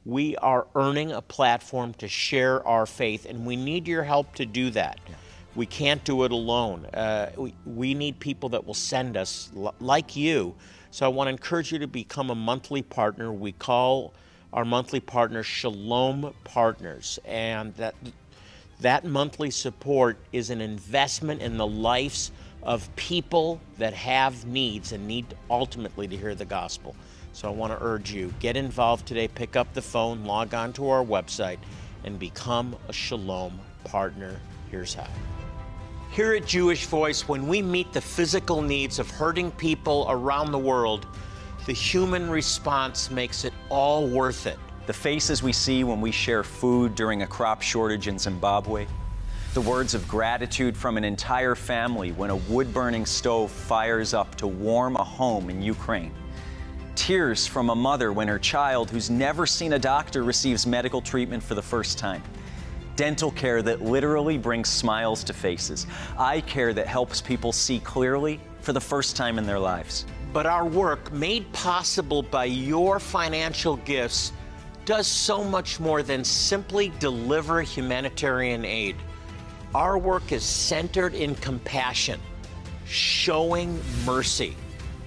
we 0.06 0.38
are 0.38 0.68
earning 0.76 1.12
a 1.12 1.24
platform 1.24 1.96
to 1.96 2.08
share 2.08 2.64
our 2.68 2.86
faith 2.86 3.26
and 3.26 3.48
we 3.48 3.56
need 3.56 3.88
your 3.88 4.04
help 4.04 4.36
to 4.36 4.46
do 4.46 4.70
that. 4.70 5.00
We 5.56 5.66
can't 5.66 6.04
do 6.04 6.24
it 6.24 6.32
alone. 6.32 6.86
Uh, 6.86 7.32
we, 7.36 7.56
we 7.66 7.96
need 7.96 8.20
people 8.20 8.50
that 8.50 8.64
will 8.64 8.76
send 8.76 9.18
us, 9.18 9.50
l- 9.58 9.74
like 9.80 10.16
you, 10.16 10.54
So 10.92 11.08
I 11.08 11.10
want 11.10 11.30
to 11.30 11.32
encourage 11.32 11.72
you 11.72 11.80
to 11.80 11.88
become 11.88 12.30
a 12.30 12.36
monthly 12.36 12.84
partner. 12.84 13.34
We 13.34 13.54
call 13.54 14.14
our 14.56 14.64
monthly 14.64 15.02
partner, 15.02 15.44
Shalom 15.44 16.34
Partners, 16.46 17.20
and 17.26 17.76
that 17.76 17.94
that 18.80 19.06
monthly 19.06 19.52
support 19.52 20.18
is 20.32 20.50
an 20.50 20.62
investment 20.62 21.42
in 21.42 21.58
the 21.58 21.68
lives 21.68 22.32
of 22.64 22.94
people 22.96 23.62
that 23.78 23.94
have 23.94 24.46
needs 24.46 24.94
and 24.94 25.08
need 25.08 25.26
ultimately 25.50 26.08
to 26.08 26.18
hear 26.18 26.36
the 26.36 26.46
gospel. 26.46 26.96
So 27.34 27.50
I 27.50 27.52
want 27.52 27.78
to 27.78 27.86
urge 27.86 28.12
you 28.12 28.34
get 28.40 28.56
involved 28.56 29.06
today, 29.06 29.28
pick 29.28 29.58
up 29.58 29.74
the 29.74 29.82
phone, 29.82 30.24
log 30.24 30.54
on 30.54 30.72
to 30.74 30.90
our 30.90 31.04
website, 31.04 31.60
and 32.06 32.18
become 32.18 32.76
a 32.88 32.94
Shalom 32.94 33.60
partner. 33.84 34.40
Here's 34.72 34.94
how. 34.94 35.08
Here 36.12 36.34
at 36.34 36.46
Jewish 36.46 36.86
Voice, 36.86 37.28
when 37.28 37.48
we 37.50 37.62
meet 37.62 37.92
the 37.92 38.00
physical 38.00 38.62
needs 38.62 39.00
of 39.00 39.12
hurting 39.12 39.52
people 39.52 40.06
around 40.08 40.54
the 40.54 40.60
world, 40.60 41.08
the 41.66 41.74
human 41.74 42.30
response 42.30 43.10
makes 43.10 43.44
it 43.44 43.54
all 43.70 44.08
worth 44.08 44.46
it. 44.46 44.60
The 44.86 44.94
faces 44.94 45.42
we 45.42 45.52
see 45.52 45.84
when 45.84 46.00
we 46.00 46.12
share 46.12 46.44
food 46.44 46.94
during 46.94 47.24
a 47.24 47.28
crop 47.28 47.64
shortage 47.64 48.08
in 48.08 48.20
Zimbabwe, 48.20 48.86
the 49.56 49.62
words 49.62 49.96
of 49.96 50.08
gratitude 50.08 50.78
from 50.78 50.96
an 50.96 51.04
entire 51.04 51.56
family 51.56 52.12
when 52.12 52.30
a 52.30 52.36
wood 52.36 52.72
burning 52.72 53.06
stove 53.06 53.50
fires 53.50 54.14
up 54.14 54.36
to 54.36 54.46
warm 54.46 54.96
a 54.96 55.04
home 55.04 55.50
in 55.50 55.62
Ukraine, 55.62 56.14
tears 56.94 57.48
from 57.48 57.72
a 57.72 57.76
mother 57.76 58.14
when 58.14 58.28
her 58.28 58.38
child, 58.38 58.92
who's 58.92 59.10
never 59.10 59.48
seen 59.48 59.74
a 59.74 59.80
doctor, 59.80 60.24
receives 60.24 60.68
medical 60.68 61.02
treatment 61.02 61.42
for 61.42 61.56
the 61.56 61.62
first 61.62 61.98
time 61.98 62.22
dental 62.96 63.32
care 63.32 63.62
that 63.62 63.82
literally 63.82 64.38
brings 64.38 64.70
smiles 64.70 65.22
to 65.22 65.34
faces, 65.34 65.86
eye 66.18 66.40
care 66.40 66.74
that 66.74 66.88
helps 66.88 67.20
people 67.20 67.52
see 67.52 67.80
clearly 67.80 68.40
for 68.62 68.72
the 68.72 68.80
first 68.80 69.18
time 69.18 69.38
in 69.38 69.46
their 69.46 69.60
lives. 69.60 70.06
But 70.36 70.46
our 70.46 70.66
work, 70.66 71.14
made 71.14 71.50
possible 71.54 72.22
by 72.22 72.44
your 72.44 73.00
financial 73.00 73.78
gifts, 73.78 74.34
does 74.84 75.08
so 75.08 75.46
much 75.46 75.80
more 75.80 76.04
than 76.04 76.26
simply 76.26 76.92
deliver 77.00 77.62
humanitarian 77.62 78.66
aid. 78.66 78.98
Our 79.74 79.98
work 79.98 80.34
is 80.34 80.44
centered 80.44 81.14
in 81.14 81.36
compassion, 81.36 82.20
showing 82.86 83.80
mercy, 84.06 84.58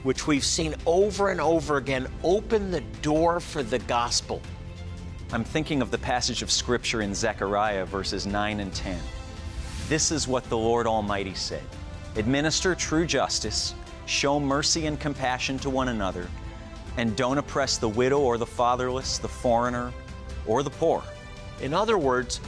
which 0.02 0.26
we've 0.26 0.42
seen 0.42 0.74
over 0.86 1.28
and 1.28 1.42
over 1.42 1.76
again 1.76 2.08
open 2.24 2.70
the 2.70 2.80
door 3.02 3.38
for 3.38 3.62
the 3.62 3.80
gospel. 3.80 4.40
I'm 5.30 5.44
thinking 5.44 5.82
of 5.82 5.90
the 5.90 5.98
passage 5.98 6.40
of 6.40 6.50
Scripture 6.50 7.02
in 7.02 7.14
Zechariah 7.14 7.84
verses 7.84 8.26
9 8.26 8.60
and 8.60 8.72
10. 8.72 8.98
This 9.90 10.10
is 10.10 10.26
what 10.26 10.44
the 10.44 10.56
Lord 10.56 10.86
Almighty 10.86 11.34
said 11.34 11.64
Administer 12.16 12.74
true 12.74 13.04
justice, 13.04 13.74
show 14.08 14.40
mercy 14.40 14.86
and 14.86 14.98
compassion 14.98 15.58
to 15.60 15.70
one 15.70 15.88
another, 15.88 16.28
and 16.96 17.14
don't 17.16 17.38
oppress 17.38 17.78
the 17.78 17.88
widow 17.88 18.20
or 18.20 18.38
the 18.38 18.46
fatherless, 18.46 19.18
the 19.18 19.28
foreigner, 19.28 19.92
or 20.46 20.62
the 20.62 20.70
poor. 20.70 21.02
In 21.60 21.74
other 21.74 21.98
words, 21.98 22.40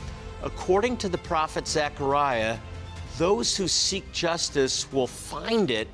according 0.42 0.96
to 0.98 1.08
the 1.08 1.18
prophet 1.18 1.68
Zechariah, 1.68 2.56
those 3.18 3.56
who 3.56 3.68
seek 3.68 4.10
justice 4.12 4.90
will 4.92 5.06
find 5.06 5.70
it 5.70 5.88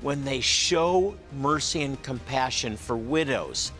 when 0.00 0.24
they 0.24 0.40
show 0.40 1.14
mercy 1.32 1.82
and 1.82 2.02
compassion 2.02 2.76
for 2.76 2.96
widows 2.96 3.72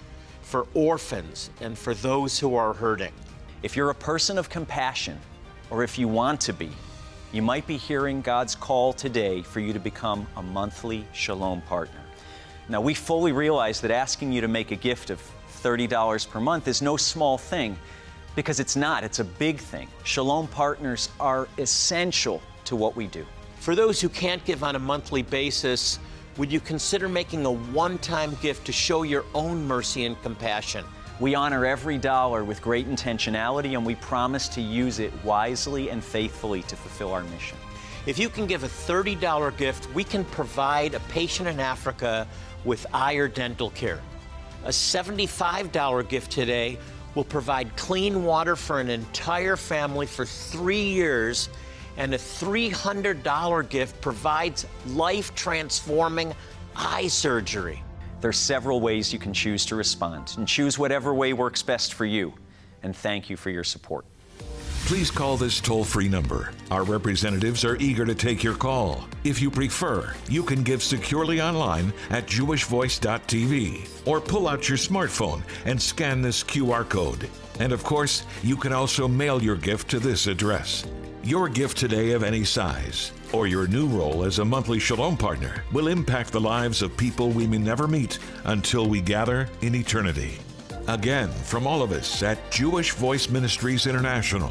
for 0.51 0.67
orphans, 0.75 1.49
and 1.61 1.79
for 1.79 1.95
those 1.95 2.37
who 2.37 2.57
are 2.57 2.73
hurting. 2.73 3.13
If 3.63 3.77
you're 3.77 3.91
a 3.91 3.95
person 3.95 4.37
of 4.37 4.51
compassion, 4.51 5.17
or 5.71 5.85
if 5.85 5.97
you 5.97 6.09
want 6.09 6.41
to 6.43 6.53
be, 6.53 6.71
you 7.33 7.43
might 7.43 7.67
be 7.67 7.77
hearing 7.77 8.23
God's 8.23 8.57
call 8.57 8.93
today 8.93 9.43
for 9.43 9.61
you 9.61 9.73
to 9.73 9.79
become 9.79 10.27
a 10.37 10.43
monthly 10.43 11.07
Shalom 11.13 11.61
partner. 11.63 12.01
Now, 12.69 12.81
we 12.81 12.93
fully 12.93 13.31
realize 13.31 13.81
that 13.83 13.93
asking 13.93 14.33
you 14.33 14.41
to 14.41 14.49
make 14.49 14.73
a 14.73 14.77
gift 14.77 15.11
of 15.11 15.23
$30 15.63 16.29
per 16.29 16.41
month 16.41 16.67
is 16.67 16.83
no 16.83 16.97
small 16.97 17.39
thing 17.39 17.77
because 18.35 18.59
it's 18.59 18.75
not, 18.75 19.05
it's 19.05 19.21
a 19.21 19.25
big 19.25 19.59
thing. 19.59 19.89
Shalom 20.03 20.49
partners 20.49 21.11
are 21.21 21.47
essential 21.59 22.43
to 22.65 22.75
what 22.75 22.97
we 22.97 23.07
do. 23.07 23.25
For 23.61 23.77
those 23.77 24.01
who 24.01 24.09
can't 24.09 24.45
give 24.45 24.65
on 24.65 24.75
a 24.75 24.79
monthly 24.81 25.23
basis, 25.23 26.01
would 26.37 26.51
you 26.51 26.61
consider 26.61 27.09
making 27.09 27.45
a 27.45 27.51
one 27.51 27.99
time 27.99 28.37
gift 28.43 28.67
to 28.67 28.73
show 28.73 29.03
your 29.03 29.25
own 29.35 29.67
mercy 29.67 30.05
and 30.07 30.21
compassion? 30.23 30.85
We 31.21 31.35
honor 31.35 31.67
every 31.67 31.99
dollar 31.99 32.45
with 32.45 32.63
great 32.63 32.89
intentionality 32.89 33.75
and 33.77 33.85
we 33.85 33.95
promise 33.97 34.49
to 34.49 34.63
use 34.63 35.01
it 35.01 35.13
wisely 35.23 35.91
and 35.91 36.03
faithfully 36.03 36.63
to 36.63 36.77
fulfill 36.77 37.13
our 37.13 37.23
mission. 37.25 37.59
If 38.07 38.19
you 38.19 38.31
can 38.31 38.47
give 38.47 38.65
a 38.65 38.69
$30 38.69 39.55
gift, 39.59 39.93
we 39.93 40.03
can 40.03 40.25
provide 40.25 40.95
a 40.95 41.01
patient 41.01 41.47
in 41.47 41.61
Africa 41.61 42.27
with 42.65 42.87
eye 42.95 43.15
or 43.15 43.29
dental 43.29 43.69
care. 43.71 44.01
A 44.65 44.71
$75 44.71 46.09
gift 46.09 46.33
today 46.33 46.79
will 47.15 47.25
provide 47.25 47.77
clean 47.77 48.25
water 48.25 48.57
for 48.57 48.81
an 48.81 48.89
entire 48.89 49.57
family 49.57 50.07
for 50.07 50.25
three 50.25 50.85
years 50.85 51.51
and 51.99 52.15
a 52.15 52.19
$300 52.19 53.69
gift 53.69 54.01
provides 54.01 54.67
life 54.87 55.35
transforming 55.35 56.33
eye 56.75 57.09
surgery. 57.09 57.83
There's 58.21 58.39
several 58.39 58.81
ways 58.81 59.13
you 59.13 59.19
can 59.19 59.33
choose 59.33 59.65
to 59.67 59.77
respond, 59.77 60.35
and 60.37 60.47
choose 60.47 60.79
whatever 60.79 61.15
way 61.15 61.33
works 61.33 61.63
best 61.63 61.95
for 61.95 62.05
you. 62.05 62.35
And 62.83 62.95
thank 62.95 63.31
you 63.31 63.37
for 63.37 63.51
your 63.51 63.65
support. 63.65 64.05
Please 64.87 65.11
call 65.11 65.37
this 65.37 65.61
toll 65.61 65.85
free 65.85 66.09
number. 66.09 66.53
Our 66.71 66.83
representatives 66.83 67.65
are 67.65 67.77
eager 67.77 68.05
to 68.05 68.15
take 68.15 68.43
your 68.43 68.57
call. 68.57 69.05
If 69.23 69.41
you 69.41 69.51
prefer, 69.51 70.15
you 70.29 70.43
can 70.43 70.65
give 70.65 70.83
securely 70.83 71.41
online 71.41 71.93
at 72.11 72.27
jewishvoice.tv 72.27 73.89
or 74.07 74.21
pull 74.21 74.49
out 74.49 74.69
your 74.69 74.79
smartphone 74.79 75.43
and 75.65 75.81
scan 75.81 76.23
this 76.23 76.43
QR 76.43 76.89
code. 76.89 77.29
And 77.61 77.73
of 77.73 77.85
course, 77.85 78.25
you 78.43 78.57
can 78.57 78.73
also 78.73 79.07
mail 79.07 79.41
your 79.41 79.57
gift 79.57 79.89
to 79.91 80.01
this 80.01 80.27
address 80.27 80.85
your 81.23 81.49
gift 81.49 81.77
today 81.77 82.13
of 82.13 82.23
any 82.23 82.45
size, 82.45 83.13
or 83.33 83.47
your 83.47 83.67
new 83.67 83.87
role 83.87 84.25
as 84.25 84.39
a 84.39 84.45
monthly 84.45 84.79
Shalom 84.79 85.17
partner, 85.17 85.65
will 85.73 85.89
impact 85.89 86.33
the 86.33 86.41
lives 86.41 86.83
of 86.83 86.97
people 86.97 87.31
we 87.31 87.47
may 87.47 87.59
never 87.59 87.87
meet 87.87 88.19
until 88.45 88.87
we 88.87 89.01
gather 89.01 89.49
in 89.61 89.75
eternity. 89.75 90.39
Again, 90.89 91.29
from 91.29 91.67
all 91.67 91.83
of 91.83 91.93
us 91.93 92.23
at 92.23 92.51
Jewish 92.51 92.93
Voice 92.93 93.29
Ministries 93.29 93.87
International, 93.87 94.51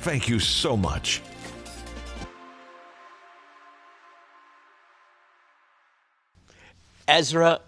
thank 0.00 0.28
you 0.28 0.38
so 0.38 0.76
much. 0.76 1.22
Ezra, 7.08 7.60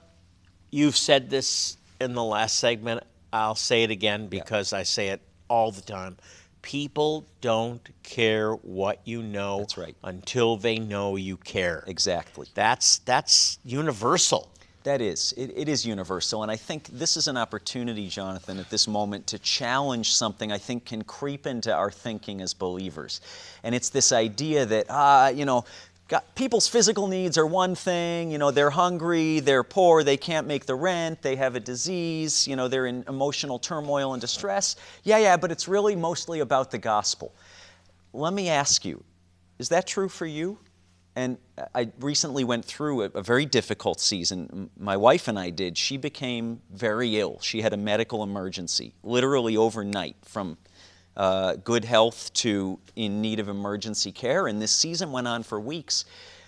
you've 0.70 0.96
said 0.96 1.30
this 1.30 1.76
in 2.00 2.12
the 2.12 2.22
last 2.22 2.58
segment. 2.58 3.02
I'll 3.32 3.56
say 3.56 3.82
it 3.82 3.90
again 3.90 4.28
because 4.28 4.72
yeah. 4.72 4.78
I 4.78 4.82
say 4.84 5.08
it 5.08 5.20
all 5.48 5.72
the 5.72 5.80
time. 5.80 6.16
People 6.62 7.26
don't 7.40 7.86
care 8.02 8.52
what 8.54 9.00
you 9.04 9.22
know 9.22 9.58
that's 9.58 9.76
right. 9.76 9.96
until 10.04 10.56
they 10.56 10.78
know 10.78 11.16
you 11.16 11.36
care. 11.36 11.84
Exactly. 11.86 12.46
That's 12.54 12.98
that's 12.98 13.58
universal. 13.64 14.48
That 14.84 15.00
is. 15.00 15.32
It, 15.36 15.52
it 15.54 15.68
is 15.68 15.86
universal. 15.86 16.42
And 16.42 16.50
I 16.50 16.56
think 16.56 16.88
this 16.88 17.16
is 17.16 17.28
an 17.28 17.36
opportunity, 17.36 18.08
Jonathan, 18.08 18.58
at 18.58 18.68
this 18.68 18.88
moment 18.88 19.28
to 19.28 19.38
challenge 19.38 20.12
something 20.12 20.50
I 20.50 20.58
think 20.58 20.86
can 20.86 21.02
creep 21.04 21.46
into 21.46 21.72
our 21.72 21.90
thinking 21.90 22.40
as 22.40 22.52
believers. 22.52 23.20
And 23.62 23.74
it's 23.74 23.90
this 23.90 24.10
idea 24.10 24.66
that, 24.66 24.86
ah, 24.88 25.28
you 25.28 25.44
know, 25.44 25.64
Got, 26.12 26.34
people's 26.34 26.68
physical 26.68 27.08
needs 27.08 27.38
are 27.38 27.46
one 27.46 27.74
thing, 27.74 28.30
you 28.30 28.36
know, 28.36 28.50
they're 28.50 28.68
hungry, 28.68 29.40
they're 29.40 29.62
poor, 29.62 30.04
they 30.04 30.18
can't 30.18 30.46
make 30.46 30.66
the 30.66 30.74
rent, 30.74 31.22
they 31.22 31.36
have 31.36 31.56
a 31.56 31.60
disease, 31.60 32.46
you 32.46 32.54
know, 32.54 32.68
they're 32.68 32.84
in 32.84 33.02
emotional 33.08 33.58
turmoil 33.58 34.12
and 34.12 34.20
distress. 34.20 34.76
Yeah, 35.04 35.16
yeah, 35.16 35.38
but 35.38 35.50
it's 35.50 35.68
really 35.68 35.96
mostly 35.96 36.40
about 36.40 36.70
the 36.70 36.76
gospel. 36.76 37.32
Let 38.12 38.34
me 38.34 38.50
ask 38.50 38.84
you, 38.84 39.02
is 39.58 39.70
that 39.70 39.86
true 39.86 40.10
for 40.10 40.26
you? 40.26 40.58
And 41.16 41.38
I 41.74 41.90
recently 41.98 42.44
went 42.44 42.66
through 42.66 43.04
a, 43.04 43.06
a, 43.14 43.22
very 43.22 43.46
difficult 43.46 43.98
season. 43.98 44.68
My 44.78 44.98
wife 44.98 45.28
and 45.28 45.38
I 45.38 45.48
did. 45.48 45.78
She 45.78 45.96
became 45.96 46.60
very 46.70 47.18
ill. 47.18 47.38
She 47.40 47.62
had 47.62 47.72
a 47.72 47.78
medical 47.78 48.22
emergency, 48.22 48.92
literally 49.02 49.56
overnight, 49.56 50.16
from 50.26 50.58
uh, 51.16 51.56
good 51.56 51.84
health 51.84 52.32
to 52.34 52.78
in 52.96 53.20
need 53.20 53.40
of 53.40 53.48
emergency 53.48 54.12
care. 54.12 54.46
And 54.46 54.60
this 54.60 54.72
season 54.72 55.12
went 55.12 55.28
on 55.28 55.42
for 55.42 55.60
weeks. 55.60 56.04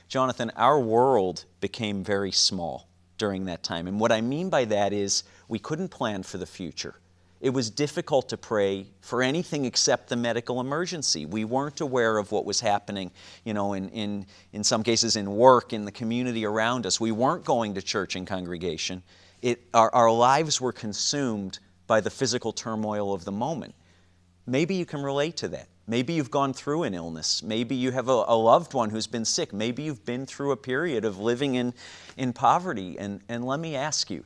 Jonathan, 0.08 0.50
our 0.56 0.80
world 0.80 1.44
became 1.60 2.04
very 2.04 2.32
small 2.32 2.88
during 3.18 3.44
that 3.46 3.62
time. 3.62 3.86
And 3.86 4.00
what 4.00 4.12
I 4.12 4.20
mean 4.20 4.50
by 4.50 4.64
that 4.66 4.92
is 4.92 5.24
we 5.48 5.58
couldn't 5.58 5.88
plan 5.88 6.22
for 6.22 6.38
the 6.38 6.46
future. 6.46 6.96
It 7.40 7.50
was 7.50 7.68
difficult 7.68 8.30
to 8.30 8.38
pray 8.38 8.86
for 9.02 9.22
anything 9.22 9.66
except 9.66 10.08
the 10.08 10.16
medical 10.16 10.60
emergency. 10.60 11.26
We 11.26 11.44
weren't 11.44 11.82
aware 11.82 12.16
of 12.16 12.32
what 12.32 12.46
was 12.46 12.58
happening, 12.58 13.10
you 13.44 13.52
know, 13.52 13.74
in, 13.74 13.90
in, 13.90 14.26
in 14.54 14.64
some 14.64 14.82
cases 14.82 15.16
in 15.16 15.30
work, 15.30 15.74
in 15.74 15.84
the 15.84 15.92
community 15.92 16.46
around 16.46 16.86
us. 16.86 16.98
We 16.98 17.12
weren't 17.12 17.44
going 17.44 17.74
to 17.74 17.82
church 17.82 18.16
and 18.16 18.26
congregation. 18.26 19.02
It, 19.42 19.60
our, 19.74 19.94
our 19.94 20.10
lives 20.10 20.58
were 20.58 20.72
consumed 20.72 21.58
by 21.86 22.00
the 22.00 22.08
physical 22.08 22.50
turmoil 22.50 23.12
of 23.12 23.26
the 23.26 23.32
moment. 23.32 23.74
Maybe 24.46 24.74
you 24.74 24.84
can 24.84 25.02
relate 25.02 25.36
to 25.38 25.48
that. 25.48 25.68
Maybe 25.86 26.14
you've 26.14 26.30
gone 26.30 26.54
through 26.54 26.84
an 26.84 26.94
illness. 26.94 27.42
Maybe 27.42 27.74
you 27.74 27.90
have 27.90 28.08
a, 28.08 28.24
a, 28.26 28.36
loved 28.36 28.72
one 28.72 28.90
who's 28.90 29.06
been 29.06 29.24
sick. 29.24 29.52
Maybe 29.52 29.82
you've 29.82 30.04
been 30.06 30.24
through 30.24 30.52
a 30.52 30.56
period 30.56 31.04
of 31.04 31.18
living 31.18 31.56
in, 31.56 31.74
in 32.16 32.32
poverty. 32.32 32.98
And, 32.98 33.20
and 33.28 33.46
let 33.46 33.60
me 33.60 33.76
ask 33.76 34.10
you 34.10 34.24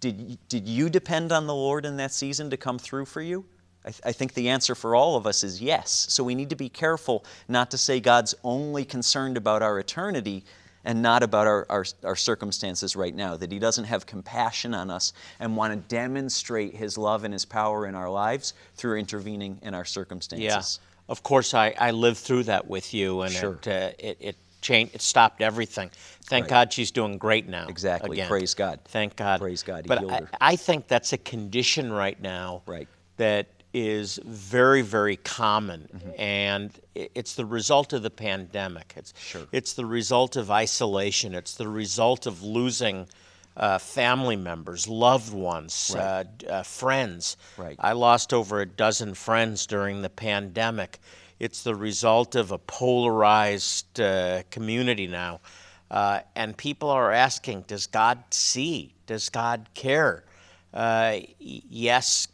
did, 0.00 0.38
did 0.48 0.66
you 0.68 0.88
depend 0.88 1.30
on 1.30 1.46
the 1.46 1.54
Lord 1.54 1.84
in 1.84 1.96
that 1.98 2.12
season 2.12 2.48
to 2.50 2.56
come 2.56 2.78
through 2.78 3.04
for 3.04 3.20
you? 3.20 3.44
I, 3.84 3.90
th- 3.90 4.00
I 4.04 4.12
think 4.12 4.34
the 4.34 4.48
answer 4.48 4.74
for 4.74 4.94
all 4.94 5.16
of 5.16 5.26
us 5.26 5.42
is 5.42 5.60
yes. 5.60 6.06
So 6.08 6.22
we 6.24 6.34
need 6.34 6.50
to 6.50 6.56
be 6.56 6.68
careful 6.68 7.24
not 7.48 7.70
to 7.72 7.78
say 7.78 8.00
God's 8.00 8.34
only 8.44 8.84
concerned 8.84 9.36
about 9.36 9.62
our 9.62 9.78
eternity 9.78 10.44
and 10.84 11.02
not 11.02 11.22
about 11.22 11.46
our, 11.46 11.66
our, 11.68 11.84
our, 12.04 12.16
circumstances 12.16 12.96
right 12.96 13.14
now, 13.14 13.36
that 13.36 13.52
He 13.52 13.58
doesn't 13.58 13.84
have 13.84 14.06
compassion 14.06 14.74
on 14.74 14.90
us 14.90 15.12
and 15.38 15.56
want 15.56 15.72
to 15.72 15.94
demonstrate 15.94 16.74
His 16.74 16.96
love 16.96 17.24
and 17.24 17.34
His 17.34 17.44
power 17.44 17.86
in 17.86 17.94
our 17.94 18.10
lives 18.10 18.54
through 18.76 18.98
intervening 18.98 19.58
in 19.62 19.74
our 19.74 19.84
circumstances. 19.84 20.80
Yeah. 20.80 20.86
Of 21.10 21.22
course, 21.22 21.54
I, 21.54 21.74
I 21.78 21.90
lived 21.90 22.18
through 22.18 22.44
that 22.44 22.68
with 22.68 22.94
you, 22.94 23.22
and 23.22 23.32
sure. 23.32 23.58
it, 23.62 23.68
uh, 23.68 23.90
it, 23.98 24.16
it 24.20 24.36
changed. 24.60 24.94
It 24.94 25.02
stopped 25.02 25.42
everything. 25.42 25.90
Thank 26.24 26.44
right. 26.44 26.50
God 26.50 26.72
she's 26.72 26.90
doing 26.90 27.18
great 27.18 27.48
now. 27.48 27.66
Exactly. 27.68 28.12
Again. 28.12 28.28
Praise 28.28 28.54
God. 28.54 28.80
Thank 28.84 29.16
God. 29.16 29.40
Praise 29.40 29.62
God. 29.62 29.84
He 29.84 29.88
but 29.88 30.08
I, 30.08 30.18
her. 30.20 30.30
I 30.40 30.56
think 30.56 30.86
that's 30.86 31.12
a 31.12 31.18
condition 31.18 31.92
right 31.92 32.20
now. 32.20 32.62
Right. 32.66 32.88
That 33.16 33.48
is 33.72 34.18
very, 34.24 34.82
very 34.82 35.16
common, 35.16 35.88
Mm-hmm. 35.94 36.20
and 36.20 36.70
it's 36.94 37.34
the 37.34 37.44
result 37.46 37.92
of 37.92 38.02
the 38.02 38.10
pandemic. 38.10 38.92
It's 38.96 39.12
Sure. 39.18 39.46
it's 39.52 39.74
the 39.74 39.86
result 39.86 40.36
of 40.36 40.50
isolation. 40.50 41.34
It's 41.34 41.54
the 41.54 41.68
result 41.68 42.26
of 42.26 42.42
losing. 42.42 43.06
Uh, 43.56 43.78
family 43.78 44.36
members, 44.36 44.86
loved 44.88 45.34
ones, 45.34 45.92
Right. 45.94 46.26
uh, 46.46 46.50
uh, 46.50 46.62
friends. 46.62 47.36
Right. 47.58 47.76
I 47.80 47.92
lost 47.92 48.32
over 48.32 48.60
a 48.60 48.64
dozen 48.66 49.12
friends 49.14 49.66
during 49.66 50.00
the 50.02 50.08
pandemic. 50.08 50.98
It's 51.40 51.62
the 51.64 51.74
result 51.74 52.36
of 52.36 52.52
a 52.52 52.58
polarized 52.58 54.00
uh, 54.00 54.44
community 54.50 55.06
now. 55.08 55.40
Uh, 55.90 56.20
and 56.36 56.56
people 56.56 56.88
are 56.90 57.10
asking 57.12 57.62
Does 57.66 57.86
God 57.86 58.22
see? 58.30 58.94
Does 59.06 59.28
God 59.28 59.68
care? 59.74 60.24
Uh, 60.72 61.18
yes, 61.40 62.28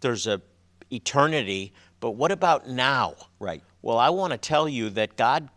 there's 0.00 0.26
a 0.26 0.40
eternity, 0.90 1.72
but 2.00 2.12
what 2.12 2.32
about 2.32 2.68
now? 2.68 3.14
Right. 3.40 3.62
Well, 3.82 3.98
I 3.98 4.10
want 4.10 4.32
to 4.32 4.38
tell 4.38 4.68
you 4.68 4.90
that 4.90 5.16
God 5.16 5.48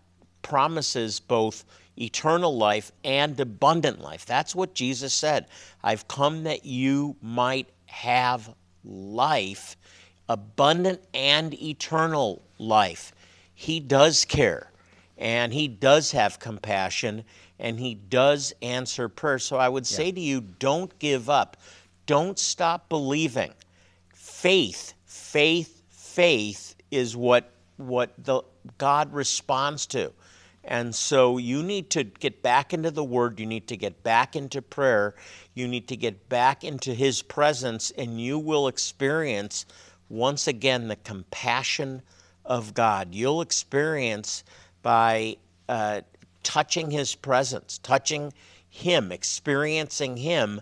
promises 0.41 1.19
both 1.19 1.65
eternal 1.97 2.55
life 2.57 2.91
and 3.03 3.39
abundant 3.39 4.01
life. 4.01 4.25
That's 4.25 4.55
what 4.55 4.73
Jesus 4.73 5.13
said. 5.13 5.47
I've 5.83 6.07
come 6.07 6.43
that 6.43 6.65
you 6.65 7.15
might 7.21 7.69
have 7.85 8.53
life, 8.83 9.75
abundant 10.27 11.01
and 11.13 11.53
eternal 11.61 12.41
life. 12.57 13.13
He 13.53 13.79
does 13.79 14.25
care 14.25 14.71
and 15.17 15.53
he 15.53 15.67
does 15.67 16.11
have 16.11 16.39
compassion 16.39 17.23
and 17.59 17.79
he 17.79 17.93
does 17.93 18.53
answer 18.61 19.07
prayer. 19.07 19.37
So 19.37 19.57
I 19.57 19.69
would 19.69 19.85
say 19.85 20.11
to 20.11 20.19
you, 20.19 20.41
don't 20.41 20.97
give 20.97 21.29
up. 21.29 21.57
Don't 22.07 22.39
stop 22.39 22.89
believing. 22.89 23.53
Faith, 24.41 24.95
faith, 25.05 25.83
faith 25.91 26.73
is 26.89 27.15
what 27.15 27.51
what 27.77 28.11
the 28.17 28.41
God 28.79 29.13
responds 29.13 29.85
to. 29.85 30.11
And 30.63 30.95
so 30.95 31.37
you 31.37 31.61
need 31.61 31.91
to 31.91 32.03
get 32.03 32.41
back 32.41 32.73
into 32.73 32.89
the 32.89 33.03
Word, 33.03 33.39
you 33.39 33.45
need 33.45 33.67
to 33.67 33.77
get 33.77 34.01
back 34.01 34.35
into 34.35 34.63
prayer, 34.63 35.13
you 35.53 35.67
need 35.67 35.87
to 35.89 35.95
get 35.95 36.27
back 36.27 36.63
into 36.63 36.95
His 36.95 37.21
presence, 37.21 37.91
and 37.91 38.19
you 38.19 38.39
will 38.39 38.67
experience 38.67 39.67
once 40.09 40.47
again 40.47 40.87
the 40.87 40.95
compassion 40.95 42.01
of 42.43 42.73
God. 42.73 43.13
You'll 43.13 43.41
experience 43.41 44.43
by 44.81 45.37
uh, 45.69 46.01
touching 46.41 46.89
His 46.89 47.13
presence, 47.13 47.77
touching 47.77 48.33
Him, 48.67 49.11
experiencing 49.11 50.17
Him, 50.17 50.61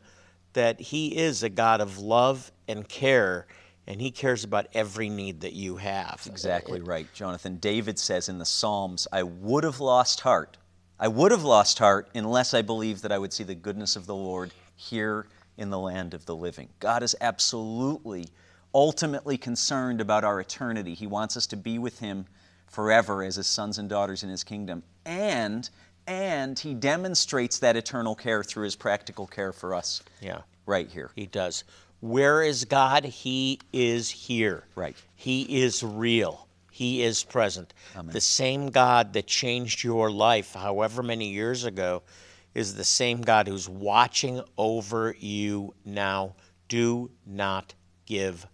that 0.51 0.81
He 0.81 1.17
is 1.17 1.43
a 1.43 1.49
God 1.49 1.79
of 1.79 1.97
love 1.97 2.51
and 2.67 2.85
care, 2.85 3.47
and 3.89 3.99
He 3.99 4.11
cares 4.11 4.45
about 4.45 4.67
every 4.73 5.09
need 5.09 5.41
that 5.41 5.53
you 5.53 5.75
have. 5.77 6.21
Exactly 6.27 6.79
right, 6.79 7.11
Jonathan. 7.13 7.57
David 7.57 7.99
says 7.99 8.29
in 8.29 8.37
the 8.37 8.45
Psalms, 8.45 9.07
I 9.11 9.23
would 9.23 9.65
have 9.65 9.81
lost 9.81 10.21
heart. 10.21 10.57
I 10.99 11.07
would 11.07 11.31
have 11.31 11.43
lost 11.43 11.79
heart 11.79 12.07
unless 12.13 12.53
I 12.53 12.61
believed 12.61 13.03
that 13.03 13.11
I 13.11 13.17
would 13.17 13.33
see 13.33 13.43
the 13.43 13.55
goodness 13.55 13.95
of 13.95 14.05
the 14.05 14.15
Lord 14.15 14.51
here 14.75 15.27
in 15.57 15.69
the 15.69 15.79
land 15.79 16.13
of 16.13 16.25
the 16.25 16.35
living. 16.35 16.69
God 16.79 17.03
is 17.03 17.15
absolutely, 17.19 18.27
ultimately 18.73 19.37
concerned 19.37 19.99
about 19.99 20.23
our 20.23 20.39
eternity. 20.39 20.93
He 20.93 21.07
wants 21.07 21.35
us 21.35 21.47
to 21.47 21.57
be 21.57 21.79
with 21.79 21.99
Him 21.99 22.25
forever 22.67 23.23
as 23.23 23.37
His 23.37 23.47
sons 23.47 23.77
and 23.79 23.89
daughters 23.89 24.23
in 24.23 24.29
His 24.29 24.43
kingdom. 24.43 24.83
And 25.05 25.69
and 26.09 26.57
he 26.57 26.73
demonstrates 26.73 27.59
that 27.59 27.75
eternal 27.75 28.15
care 28.15 28.43
through 28.43 28.63
his 28.63 28.75
practical 28.75 29.27
care 29.27 29.53
for 29.53 29.75
us 29.75 30.01
Yeah. 30.21 30.41
right 30.65 30.89
here. 30.89 31.11
He 31.15 31.27
does. 31.27 31.63
Where 32.01 32.41
is 32.41 32.65
God? 32.65 33.05
He 33.05 33.59
is 33.73 34.09
here. 34.09 34.63
Right. 34.75 34.95
He 35.15 35.61
is 35.63 35.83
real. 35.83 36.47
He 36.71 37.03
is 37.03 37.23
present. 37.23 37.73
The 38.05 38.21
same 38.21 38.69
God 38.69 39.13
that 39.13 39.27
changed 39.27 39.83
your 39.83 40.09
life 40.09 40.53
however 40.53 41.03
many 41.03 41.29
years 41.29 41.65
ago 41.65 42.03
is 42.53 42.75
the 42.75 42.85
same 42.85 43.21
God 43.21 43.47
who's 43.47 43.67
watching 43.67 44.41
over 44.57 45.13
you 45.19 45.73
now. 45.83 46.35
Do 46.69 47.11
not 47.25 47.73
give 48.05 48.47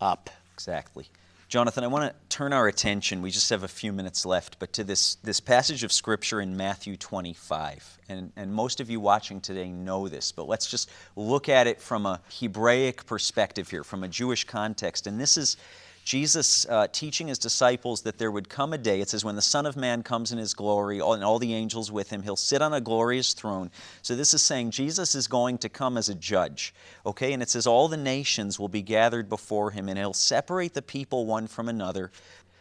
up. 0.00 0.30
Exactly. 0.52 1.08
Jonathan, 1.54 1.84
I 1.84 1.86
want 1.86 2.10
to 2.10 2.36
turn 2.36 2.52
our 2.52 2.66
attention, 2.66 3.22
we 3.22 3.30
just 3.30 3.48
have 3.50 3.62
a 3.62 3.68
few 3.68 3.92
minutes 3.92 4.26
left, 4.26 4.58
but 4.58 4.72
to 4.72 4.82
this, 4.82 5.14
this 5.22 5.38
passage 5.38 5.84
of 5.84 5.92
Scripture 5.92 6.40
in 6.40 6.56
Matthew 6.56 6.96
25. 6.96 7.98
And, 8.08 8.32
and 8.34 8.52
most 8.52 8.80
of 8.80 8.90
you 8.90 8.98
watching 8.98 9.40
today 9.40 9.70
know 9.70 10.08
this, 10.08 10.32
but 10.32 10.48
let's 10.48 10.68
just 10.68 10.90
look 11.14 11.48
at 11.48 11.68
it 11.68 11.80
from 11.80 12.06
a 12.06 12.20
Hebraic 12.40 13.06
perspective 13.06 13.70
here, 13.70 13.84
from 13.84 14.02
a 14.02 14.08
Jewish 14.08 14.42
context. 14.42 15.06
And 15.06 15.20
this 15.20 15.36
is 15.36 15.56
Jesus 16.04 16.66
uh, 16.68 16.86
teaching 16.92 17.28
his 17.28 17.38
disciples 17.38 18.02
that 18.02 18.18
there 18.18 18.30
would 18.30 18.50
come 18.50 18.74
a 18.74 18.78
day, 18.78 19.00
it 19.00 19.08
says, 19.08 19.24
when 19.24 19.36
the 19.36 19.42
Son 19.42 19.64
of 19.64 19.74
Man 19.74 20.02
comes 20.02 20.32
in 20.32 20.38
his 20.38 20.52
glory 20.52 20.98
and 20.98 21.24
all 21.24 21.38
the 21.38 21.54
angels 21.54 21.90
with 21.90 22.10
him, 22.10 22.22
he'll 22.22 22.36
sit 22.36 22.60
on 22.60 22.74
a 22.74 22.80
glorious 22.80 23.32
throne. 23.32 23.70
So 24.02 24.14
this 24.14 24.34
is 24.34 24.42
saying 24.42 24.70
Jesus 24.70 25.14
is 25.14 25.26
going 25.26 25.56
to 25.58 25.70
come 25.70 25.96
as 25.96 26.10
a 26.10 26.14
judge, 26.14 26.74
okay? 27.06 27.32
And 27.32 27.42
it 27.42 27.48
says, 27.48 27.66
all 27.66 27.88
the 27.88 27.96
nations 27.96 28.58
will 28.60 28.68
be 28.68 28.82
gathered 28.82 29.30
before 29.30 29.70
him, 29.70 29.88
and 29.88 29.98
he'll 29.98 30.12
separate 30.12 30.74
the 30.74 30.82
people 30.82 31.24
one 31.24 31.46
from 31.46 31.70
another, 31.70 32.10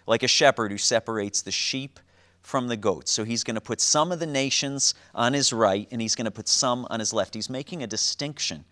like 0.08 0.24
a 0.24 0.28
shepherd 0.28 0.72
who 0.72 0.78
separates 0.78 1.42
the 1.42 1.52
sheep 1.52 2.00
from 2.44 2.70
the 2.70 2.78
goats. 2.78 3.12
So 3.12 3.26
he's 3.26 3.44
going 3.44 3.56
to 3.56 3.62
put 3.62 3.82
some 3.82 4.14
of 4.14 4.20
the 4.20 4.26
nations 4.26 4.94
on 5.14 5.34
his 5.34 5.52
right, 5.52 5.88
and 5.92 6.02
he's 6.02 6.16
going 6.16 6.26
to 6.26 6.32
put 6.32 6.48
some 6.48 6.88
on 6.90 7.02
his 7.02 7.14
left. 7.14 7.34
He's 7.34 7.50
making 7.50 7.84
a 7.84 7.88
distinction. 7.88 8.64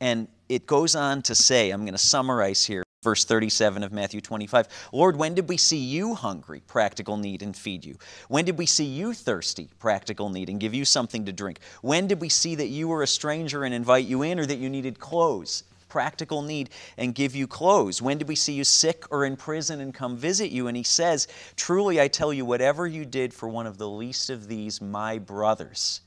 And 0.00 0.28
it 0.48 0.66
goes 0.66 0.94
on 0.94 1.20
to 1.22 1.34
say, 1.34 1.70
I'm 1.70 1.82
going 1.82 1.92
to 1.92 1.98
summarize 1.98 2.64
here, 2.64 2.83
verse 3.04 3.24
37 3.24 3.84
of 3.84 3.92
Matthew 3.92 4.20
25 4.20 4.66
Lord, 4.92 5.16
when 5.16 5.34
did 5.34 5.48
we 5.48 5.56
see 5.56 5.76
you 5.76 6.14
hungry, 6.14 6.62
practical 6.66 7.16
need, 7.16 7.42
and 7.42 7.56
feed 7.56 7.84
you? 7.84 7.96
When 8.28 8.44
did 8.44 8.58
we 8.58 8.66
see 8.66 8.86
you 8.86 9.14
thirsty, 9.14 9.68
practical 9.78 10.30
need, 10.30 10.48
and 10.48 10.58
give 10.58 10.74
you 10.74 10.84
something 10.84 11.24
to 11.26 11.32
drink? 11.32 11.60
When 11.82 12.08
did 12.08 12.20
we 12.20 12.30
see 12.30 12.56
that 12.56 12.68
you 12.68 12.88
were 12.88 13.02
a 13.02 13.06
stranger 13.06 13.62
and 13.62 13.72
invite 13.72 14.06
you 14.06 14.22
in, 14.22 14.40
or 14.40 14.46
that 14.46 14.58
you 14.58 14.68
needed 14.68 14.98
clothes? 14.98 15.62
Practical 15.88 16.42
need 16.42 16.70
and 16.98 17.14
give 17.14 17.36
you 17.36 17.46
clothes. 17.46 18.02
When 18.02 18.18
did 18.18 18.26
we 18.26 18.34
see 18.34 18.54
you 18.54 18.64
sick 18.64 19.04
or 19.12 19.24
in 19.24 19.36
prison 19.36 19.80
and 19.80 19.94
come 19.94 20.16
visit 20.16 20.50
you? 20.50 20.66
And 20.66 20.76
he 20.76 20.82
says, 20.82 21.28
Truly 21.54 22.00
I 22.00 22.08
tell 22.08 22.32
you, 22.32 22.44
whatever 22.44 22.88
you 22.88 23.04
did 23.04 23.32
for 23.32 23.48
one 23.48 23.66
of 23.68 23.78
the 23.78 23.88
least 23.88 24.28
of 24.28 24.48
these, 24.48 24.80
my 24.80 25.18
brothers, 25.18 26.00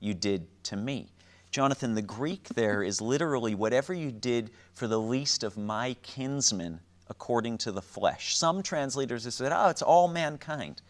you 0.00 0.14
did 0.14 0.46
to 0.64 0.76
me. 0.76 1.13
Jonathan, 1.54 1.94
the 1.94 2.02
Greek 2.02 2.48
there 2.56 2.82
is 2.82 3.00
literally 3.00 3.54
whatever 3.54 3.94
you 3.94 4.10
did 4.10 4.50
for 4.72 4.88
the 4.88 4.98
least 4.98 5.44
of 5.44 5.56
my 5.56 5.94
kinsmen 6.02 6.80
according 7.08 7.56
to 7.56 7.70
the 7.70 7.80
flesh. 7.80 8.36
Some 8.36 8.60
translators 8.60 9.22
have 9.22 9.34
said, 9.34 9.52
oh, 9.54 9.68
it's 9.68 9.80
all 9.80 10.08
mankind. 10.08 10.82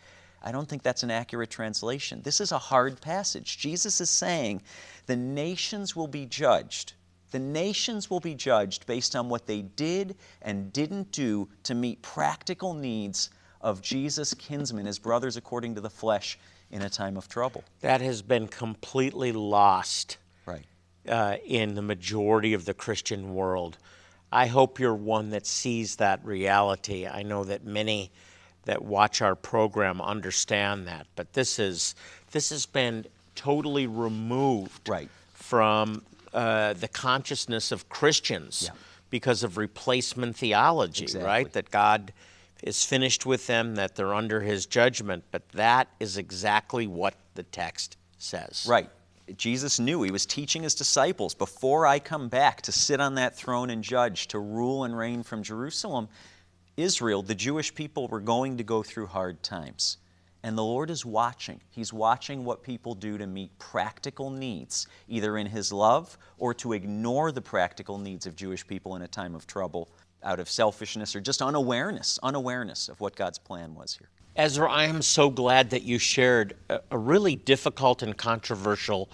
I 0.42 0.52
don't 0.52 0.66
think 0.66 0.82
that's 0.82 1.02
an 1.02 1.10
accurate 1.10 1.50
translation. 1.50 2.22
This 2.22 2.40
is 2.40 2.50
a 2.50 2.56
hard 2.56 2.98
passage. 3.02 3.58
Jesus 3.58 4.00
is 4.00 4.08
saying 4.08 4.62
the 5.04 5.16
nations 5.16 5.94
will 5.94 6.08
be 6.08 6.24
judged. 6.24 6.94
The 7.30 7.40
nations 7.40 8.08
will 8.08 8.20
be 8.20 8.34
judged 8.34 8.86
based 8.86 9.14
on 9.14 9.28
what 9.28 9.46
they 9.46 9.60
did 9.60 10.16
and 10.40 10.72
didn't 10.72 11.12
do 11.12 11.46
to 11.64 11.74
meet 11.74 12.00
practical 12.00 12.72
needs 12.72 13.28
of 13.60 13.82
Jesus' 13.82 14.32
kinsmen, 14.32 14.86
his 14.86 14.98
brothers 14.98 15.36
according 15.36 15.74
to 15.74 15.82
the 15.82 15.90
flesh, 15.90 16.38
in 16.70 16.80
a 16.80 16.88
time 16.88 17.18
of 17.18 17.28
trouble. 17.28 17.62
That 17.82 18.00
has 18.00 18.22
been 18.22 18.48
completely 18.48 19.30
lost. 19.30 20.16
Uh, 21.08 21.36
in 21.44 21.74
the 21.74 21.82
majority 21.82 22.54
of 22.54 22.64
the 22.64 22.74
Christian 22.74 23.34
world. 23.34 23.78
I 24.32 24.46
hope 24.46 24.80
you're 24.80 24.94
one 24.94 25.30
that 25.30 25.46
sees 25.46 25.96
that 25.96 26.24
reality. 26.24 27.06
I 27.06 27.22
know 27.22 27.44
that 27.44 27.64
many 27.64 28.10
that 28.64 28.82
watch 28.82 29.20
our 29.22 29.34
program 29.36 30.00
understand 30.00 30.86
that, 30.88 31.06
but 31.16 31.32
this 31.34 31.58
is 31.58 31.94
this 32.32 32.50
has 32.50 32.66
been 32.66 33.06
totally 33.34 33.86
removed 33.86 34.88
Right. 34.88 35.08
from 35.34 36.02
uh, 36.32 36.72
the 36.72 36.88
consciousness 36.88 37.70
of 37.70 37.88
Christians 37.88 38.64
Yeah. 38.66 38.70
because 39.10 39.42
of 39.44 39.56
replacement 39.56 40.36
theology, 40.36 41.04
Exactly. 41.04 41.26
right? 41.26 41.52
That 41.52 41.70
God 41.70 42.12
is 42.62 42.84
finished 42.84 43.26
with 43.26 43.46
them, 43.46 43.74
that 43.76 43.94
they're 43.94 44.14
under 44.14 44.40
his 44.40 44.66
judgment. 44.66 45.24
But 45.30 45.48
that 45.50 45.88
is 46.00 46.16
exactly 46.16 46.86
what 46.86 47.14
the 47.34 47.42
text 47.44 47.96
says. 48.18 48.64
Right. 48.68 48.88
Jesus 49.36 49.80
knew 49.80 50.02
he 50.02 50.10
was 50.10 50.26
teaching 50.26 50.62
his 50.62 50.74
disciples 50.74 51.34
before 51.34 51.86
I 51.86 51.98
come 51.98 52.28
back 52.28 52.62
to 52.62 52.72
sit 52.72 53.00
on 53.00 53.14
that 53.14 53.36
throne 53.36 53.70
and 53.70 53.82
judge, 53.82 54.28
to 54.28 54.38
rule 54.38 54.84
and 54.84 54.96
reign 54.96 55.22
from 55.22 55.42
Jerusalem. 55.42 56.08
Israel, 56.76 57.22
the 57.22 57.34
Jewish 57.34 57.74
people, 57.74 58.08
were 58.08 58.20
going 58.20 58.58
to 58.58 58.64
go 58.64 58.82
through 58.82 59.06
hard 59.06 59.42
times. 59.42 59.96
And 60.42 60.58
the 60.58 60.64
Lord 60.64 60.90
is 60.90 61.06
watching. 61.06 61.60
He's 61.70 61.90
watching 61.90 62.44
what 62.44 62.62
people 62.62 62.94
do 62.94 63.16
to 63.16 63.26
meet 63.26 63.58
practical 63.58 64.28
needs, 64.28 64.86
either 65.08 65.38
in 65.38 65.46
His 65.46 65.72
love 65.72 66.18
or 66.36 66.52
to 66.54 66.74
ignore 66.74 67.32
the 67.32 67.40
practical 67.40 67.96
needs 67.96 68.26
of 68.26 68.36
Jewish 68.36 68.66
people 68.66 68.94
in 68.94 69.00
a 69.00 69.08
time 69.08 69.34
of 69.34 69.46
trouble 69.46 69.88
out 70.24 70.40
of 70.40 70.48
selfishness 70.48 71.14
or 71.14 71.20
just 71.20 71.42
unawareness, 71.42 72.18
unawareness 72.22 72.88
of 72.88 73.00
what 73.00 73.14
God's 73.14 73.38
plan 73.38 73.74
was 73.74 73.94
here. 73.98 74.08
Ezra, 74.36 74.70
I 74.70 74.84
am 74.86 75.02
so 75.02 75.30
glad 75.30 75.70
that 75.70 75.82
you 75.82 75.98
shared 75.98 76.56
a, 76.68 76.80
a 76.90 76.98
really 76.98 77.36
difficult 77.36 78.02
and 78.02 78.16
controversial 78.16 79.08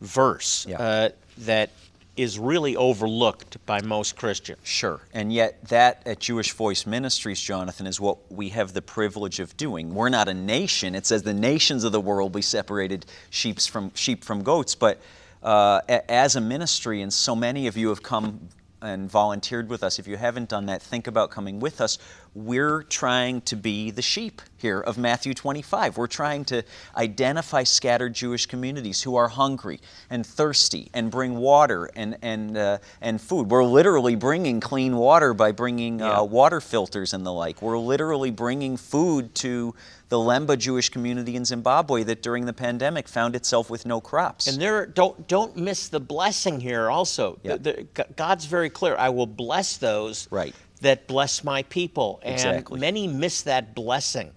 verse 0.00 0.66
Yeah. 0.68 0.78
uh, 0.78 1.08
that 1.38 1.70
is 2.16 2.38
really 2.38 2.76
overlooked 2.76 3.64
by 3.66 3.80
most 3.82 4.16
Christians. 4.16 4.60
Sure. 4.62 5.00
And 5.12 5.32
yet, 5.32 5.64
that 5.68 6.02
at 6.06 6.20
Jewish 6.20 6.52
Voice 6.52 6.86
Ministries, 6.86 7.40
Jonathan, 7.40 7.86
is 7.88 8.00
what 8.00 8.30
we 8.32 8.50
have 8.50 8.72
the 8.72 8.82
privilege 8.82 9.40
of 9.40 9.56
doing. 9.56 9.92
We're 9.94 10.10
not 10.10 10.28
a 10.28 10.34
nation. 10.34 10.94
It 10.94 11.06
says 11.06 11.24
the 11.24 11.34
nations 11.34 11.82
of 11.82 11.90
the 11.90 12.00
world 12.00 12.32
be 12.32 12.42
separated 12.42 13.06
sheep 13.30 13.60
from, 13.60 13.92
sheep 13.94 14.22
from 14.22 14.44
goats. 14.44 14.76
But 14.76 15.00
uh, 15.42 15.80
as 16.08 16.36
a 16.36 16.40
ministry, 16.40 17.02
and 17.02 17.12
so 17.12 17.34
many 17.34 17.66
of 17.66 17.76
you 17.76 17.88
have 17.88 18.02
come 18.02 18.48
and 18.84 19.10
volunteered 19.10 19.68
with 19.68 19.82
us, 19.82 19.98
if 19.98 20.06
you 20.06 20.16
haven't 20.16 20.48
done 20.48 20.66
that, 20.66 20.82
think 20.82 21.06
about 21.06 21.30
coming 21.30 21.58
with 21.58 21.80
us. 21.80 21.98
We're 22.34 22.82
trying 22.82 23.40
to 23.42 23.56
be 23.56 23.90
the 23.90 24.02
sheep 24.02 24.42
here 24.58 24.80
of 24.80 24.98
Matthew 24.98 25.34
25. 25.34 25.96
We're 25.96 26.06
trying 26.06 26.44
to 26.46 26.62
identify 26.96 27.62
scattered 27.62 28.12
Jewish 28.14 28.46
communities 28.46 29.02
who 29.02 29.16
are 29.16 29.28
hungry 29.28 29.80
and 30.10 30.26
thirsty 30.26 30.90
and 30.92 31.10
bring 31.10 31.36
water 31.36 31.88
and, 31.96 32.16
and, 32.22 32.56
uh, 32.56 32.78
and 33.00 33.20
food. 33.20 33.50
We're 33.50 33.64
literally 33.64 34.16
bringing 34.16 34.60
clean 34.60 34.96
water 34.96 35.32
by 35.32 35.52
bringing 35.52 36.00
Yeah. 36.00 36.18
uh, 36.20 36.24
water 36.24 36.60
filters 36.60 37.14
and 37.14 37.24
the 37.24 37.32
like. 37.32 37.62
We're 37.62 37.78
literally 37.78 38.30
bringing 38.30 38.76
food 38.76 39.34
to 39.36 39.74
the 40.08 40.16
Lemba 40.18 40.56
Jewish 40.58 40.88
community 40.90 41.34
in 41.36 41.44
Zimbabwe 41.44 42.02
that 42.04 42.22
during 42.22 42.44
the 42.46 42.52
pandemic 42.52 43.08
found 43.08 43.34
itself 43.34 43.70
with 43.70 43.86
no 43.86 44.00
crops. 44.00 44.46
And 44.46 44.60
there, 44.60 44.86
don't 44.86 45.26
don't 45.26 45.56
miss 45.56 45.88
the 45.88 46.00
blessing 46.00 46.60
here. 46.60 46.90
Also, 46.90 47.38
Yeah. 47.42 47.56
The- 47.56 47.86
the- 47.94 48.04
God's 48.16 48.44
very 48.44 48.70
clear. 48.70 48.96
I 48.96 49.08
will 49.08 49.26
bless 49.26 49.76
those 49.78 50.28
Right. 50.30 50.54
that 50.82 51.06
bless 51.06 51.42
my 51.42 51.62
people, 51.64 52.20
and 52.22 52.34
Exactly. 52.34 52.78
many 52.80 53.08
miss 53.08 53.42
that 53.42 53.74
blessing. 53.74 54.32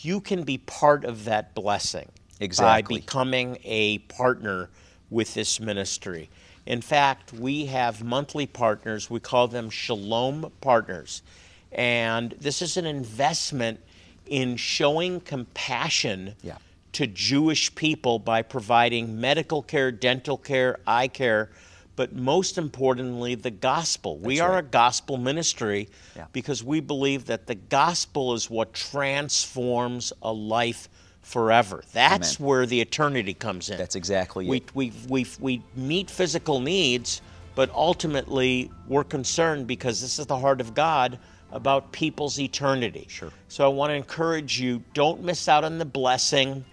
You 0.00 0.20
can 0.20 0.42
be 0.44 0.58
part 0.58 1.04
of 1.04 1.24
that 1.26 1.54
blessing 1.54 2.08
Exactly. 2.40 2.96
by 2.96 3.00
becoming 3.00 3.58
a 3.64 3.98
partner 3.98 4.70
with 5.10 5.34
this 5.34 5.60
ministry. 5.60 6.30
In 6.64 6.80
fact, 6.80 7.32
we 7.32 7.66
have 7.66 8.02
monthly 8.02 8.46
partners. 8.46 9.10
We 9.10 9.20
call 9.20 9.46
them 9.48 9.68
Shalom 9.68 10.50
partners, 10.60 11.22
and 11.70 12.34
this 12.40 12.62
is 12.62 12.76
an 12.76 12.86
investment 12.86 13.80
in 14.26 14.56
showing 14.56 15.20
compassion 15.20 16.34
Yeah. 16.42 16.56
to 16.92 17.06
Jewish 17.06 17.74
people 17.74 18.18
by 18.18 18.42
providing 18.42 19.20
medical 19.20 19.62
care, 19.62 19.90
dental 19.90 20.36
care, 20.36 20.78
eye 20.86 21.08
care, 21.08 21.50
but 21.96 22.14
most 22.14 22.56
importantly, 22.56 23.34
the 23.34 23.50
gospel. 23.50 24.16
we 24.18 24.40
are 24.40 24.58
a 24.58 24.62
gospel 24.62 25.16
ministry 25.18 25.88
Yeah. 26.16 26.26
because 26.32 26.64
we 26.64 26.80
believe 26.80 27.26
that 27.26 27.46
the 27.46 27.54
gospel 27.54 28.34
is 28.34 28.48
what 28.48 28.72
transforms 28.72 30.12
a 30.22 30.32
life 30.32 30.88
forever. 31.22 31.84
That's 31.92 32.36
Amen. 32.40 32.48
where 32.48 32.66
the 32.66 32.80
eternity 32.80 33.34
comes 33.34 33.70
in. 33.70 33.78
That's 33.78 33.94
exactly 33.94 34.46
we, 34.46 34.56
it. 34.58 34.74
We, 34.74 34.92
we, 35.08 35.26
we 35.38 35.62
meet 35.76 36.10
physical 36.10 36.60
needs, 36.60 37.20
but 37.54 37.70
ultimately 37.70 38.70
we're 38.88 39.04
concerned 39.04 39.66
because 39.66 40.00
this 40.00 40.18
is 40.18 40.26
the 40.26 40.38
heart 40.38 40.60
of 40.60 40.74
God 40.74 41.18
about 41.52 41.92
people's 41.92 42.40
eternity. 42.40 43.06
Sure. 43.08 43.30
So 43.48 43.64
I 43.64 43.68
want 43.68 43.90
to 43.90 43.94
encourage 43.94 44.58
you 44.58 44.82
don't 44.94 45.22
miss 45.22 45.48
out 45.48 45.64
on 45.64 45.78
the 45.78 45.84
blessing. 45.84 46.64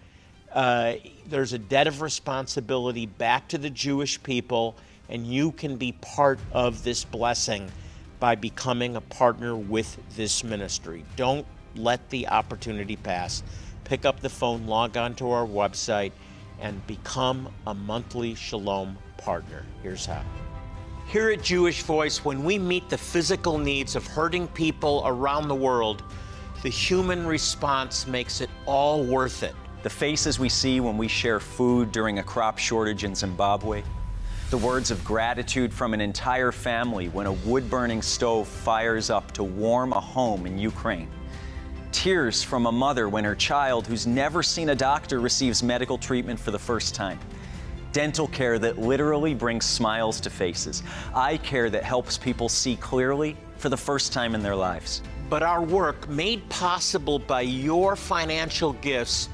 Uh, 0.51 0.93
there's 1.27 1.53
a 1.53 1.59
debt 1.59 1.85
of 1.85 2.01
responsibility 2.01 3.05
back 3.05 3.49
to 3.49 3.57
the 3.57 3.69
Jewish 3.69 4.21
people, 4.23 4.75
and 5.09 5.27
you 5.27 5.51
can 5.51 5.75
be 5.75 5.91
part 5.91 6.39
of 6.51 6.83
this 6.83 7.03
blessing 7.03 7.69
by 8.19 8.35
becoming 8.35 8.95
a 8.95 9.01
partner 9.01 9.55
with 9.55 9.97
this 10.15 10.43
ministry. 10.43 11.03
Don't 11.15 11.45
let 11.75 12.09
the 12.09 12.27
opportunity 12.27 12.95
pass. 12.95 13.43
Pick 13.83 14.05
up 14.05 14.19
the 14.19 14.29
phone, 14.29 14.65
log 14.65 14.97
on 14.97 15.15
to 15.15 15.29
our 15.31 15.45
website, 15.45 16.11
and 16.59 16.85
become 16.87 17.49
a 17.67 17.73
monthly 17.73 18.35
Shalom 18.35 18.97
partner. 19.17 19.65
Here's 19.83 20.05
how. 20.05 20.23
Here 21.09 21.31
at 21.31 21.41
Jewish 21.41 21.81
Voice, 21.81 22.23
when 22.23 22.43
we 22.43 22.59
meet 22.59 22.87
the 22.87 22.97
physical 22.97 23.57
needs 23.57 23.95
of 23.95 24.05
hurting 24.05 24.47
people 24.49 25.01
around 25.07 25.47
the 25.47 25.55
world, 25.55 26.03
the 26.61 26.69
human 26.69 27.25
response 27.25 28.05
makes 28.05 28.41
it 28.41 28.49
all 28.67 29.03
worth 29.03 29.41
it. 29.41 29.55
the 29.81 29.89
faces 29.89 30.37
we 30.37 30.49
see 30.49 30.79
when 30.79 30.99
we 30.99 31.07
share 31.07 31.39
food 31.39 31.91
during 31.91 32.19
a 32.19 32.23
crop 32.23 32.59
shortage 32.59 33.05
in 33.05 33.15
Zimbabwe, 33.15 33.81
the 34.51 34.57
words 34.57 34.91
of 34.91 35.03
gratitude 35.03 35.73
from 35.73 35.95
an 35.95 36.01
entire 36.01 36.51
family 36.51 37.07
when 37.07 37.25
a 37.25 37.33
wood 37.33 37.67
burning 37.71 38.03
stove 38.03 38.47
fires 38.47 39.09
up 39.09 39.31
to 39.31 39.43
warm 39.43 39.93
a 39.93 39.99
home 39.99 40.45
in 40.45 40.59
Ukraine, 40.59 41.09
tears 41.91 42.43
from 42.43 42.67
a 42.67 42.71
mother 42.71 43.09
when 43.09 43.23
her 43.23 43.35
child, 43.35 43.87
who's 43.87 44.05
never 44.05 44.43
seen 44.43 44.69
a 44.69 44.75
doctor, 44.75 45.19
receives 45.19 45.63
medical 45.63 45.97
treatment 45.97 46.39
for 46.39 46.51
the 46.51 46.59
first 46.59 46.93
time. 46.93 47.19
Dental 47.91 48.27
care 48.27 48.59
that 48.59 48.77
literally 48.77 49.33
brings 49.33 49.65
smiles 49.65 50.19
to 50.21 50.29
faces. 50.29 50.83
Eye 51.15 51.37
care 51.37 51.69
that 51.69 51.83
helps 51.83 52.17
people 52.17 52.47
see 52.47 52.75
clearly 52.75 53.35
for 53.57 53.69
the 53.69 53.77
first 53.77 54.13
time 54.13 54.35
in 54.35 54.43
their 54.43 54.55
lives. 54.55 55.01
But 55.29 55.43
our 55.43 55.63
work, 55.63 56.07
made 56.07 56.47
possible 56.49 57.19
by 57.19 57.41
your 57.41 57.95
financial 57.95 58.73
gifts, 58.73 59.29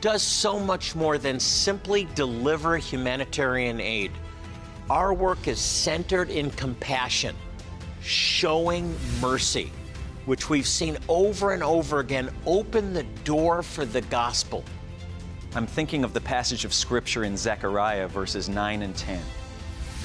does 0.00 0.22
so 0.22 0.58
much 0.58 0.94
more 0.94 1.18
than 1.18 1.38
simply 1.38 2.08
deliver 2.14 2.76
humanitarian 2.76 3.80
aid. 3.80 4.12
Our 4.88 5.12
work 5.12 5.48
is 5.48 5.58
centered 5.58 6.30
in 6.30 6.50
compassion, 6.50 7.36
showing 8.00 8.96
mercy, 9.20 9.70
which 10.24 10.48
we've 10.48 10.66
seen 10.66 10.96
over 11.08 11.52
and 11.52 11.62
over 11.62 11.98
again 11.98 12.30
open 12.46 12.94
the 12.94 13.02
door 13.24 13.62
for 13.62 13.84
the 13.84 14.00
gospel. 14.02 14.64
I'm 15.54 15.66
thinking 15.66 16.04
of 16.04 16.12
the 16.12 16.20
passage 16.20 16.66
of 16.66 16.74
Scripture 16.74 17.24
in 17.24 17.34
Zechariah, 17.34 18.06
verses 18.06 18.50
9 18.50 18.82
and 18.82 18.94
10. 18.94 19.18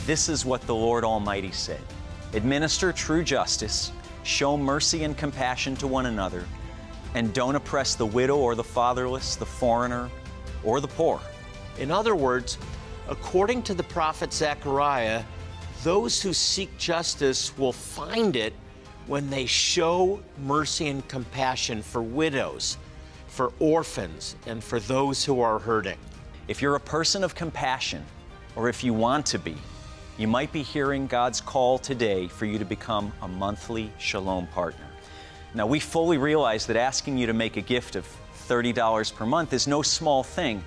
This 0.05 0.29
is 0.29 0.45
what 0.45 0.61
the 0.61 0.73
Lord 0.73 1.03
Almighty 1.03 1.51
said 1.51 1.81
Administer 2.31 2.93
true 2.93 3.23
justice, 3.23 3.91
show 4.23 4.55
mercy 4.55 5.03
and 5.03 5.17
compassion 5.17 5.75
to 5.75 5.87
one 5.87 6.05
another, 6.05 6.45
and 7.13 7.33
don't 7.33 7.57
oppress 7.57 7.93
the 7.93 8.05
widow 8.05 8.37
or 8.37 8.55
the 8.55 8.63
fatherless, 8.63 9.35
the 9.35 9.45
foreigner, 9.45 10.09
or 10.63 10.79
the 10.79 10.87
poor. 10.87 11.19
In 11.77 11.91
other 11.91 12.15
words, 12.15 12.57
according 13.09 13.63
to 13.63 13.73
the 13.73 13.83
prophet 13.83 14.31
Zechariah, 14.31 15.23
those 15.83 16.21
who 16.21 16.31
seek 16.31 16.75
justice 16.77 17.55
will 17.57 17.73
find 17.73 18.37
it 18.37 18.53
when 19.07 19.29
they 19.29 19.45
show 19.45 20.21
mercy 20.45 20.87
and 20.87 21.05
compassion 21.09 21.81
for 21.81 22.01
widows, 22.01 22.77
for 23.33 23.51
orphans, 23.57 24.35
and 24.45 24.63
for 24.63 24.79
those 24.79 25.25
who 25.25 25.41
are 25.41 25.57
hurting. 25.57 25.97
If 26.47 26.61
you're 26.61 26.75
a 26.75 26.79
person 26.79 27.23
of 27.23 27.33
compassion, 27.33 28.05
or 28.55 28.69
if 28.69 28.83
you 28.83 28.93
want 28.93 29.25
to 29.25 29.39
be, 29.39 29.55
you 30.19 30.27
might 30.27 30.51
be 30.51 30.61
hearing 30.61 31.07
God's 31.07 31.41
call 31.41 31.79
today 31.79 32.27
for 32.27 32.45
you 32.45 32.59
to 32.59 32.65
become 32.65 33.11
a 33.23 33.27
monthly 33.27 33.91
Shalom 33.97 34.45
partner. 34.45 34.85
Now, 35.55 35.65
we 35.65 35.79
fully 35.79 36.19
realize 36.19 36.67
that 36.67 36.75
asking 36.75 37.17
you 37.17 37.25
to 37.25 37.33
make 37.33 37.57
a 37.57 37.61
gift 37.61 37.95
of 37.95 38.05
$30 38.47 39.15
per 39.15 39.25
month 39.25 39.51
is 39.51 39.65
no 39.65 39.81
small 39.81 40.21
thing 40.21 40.63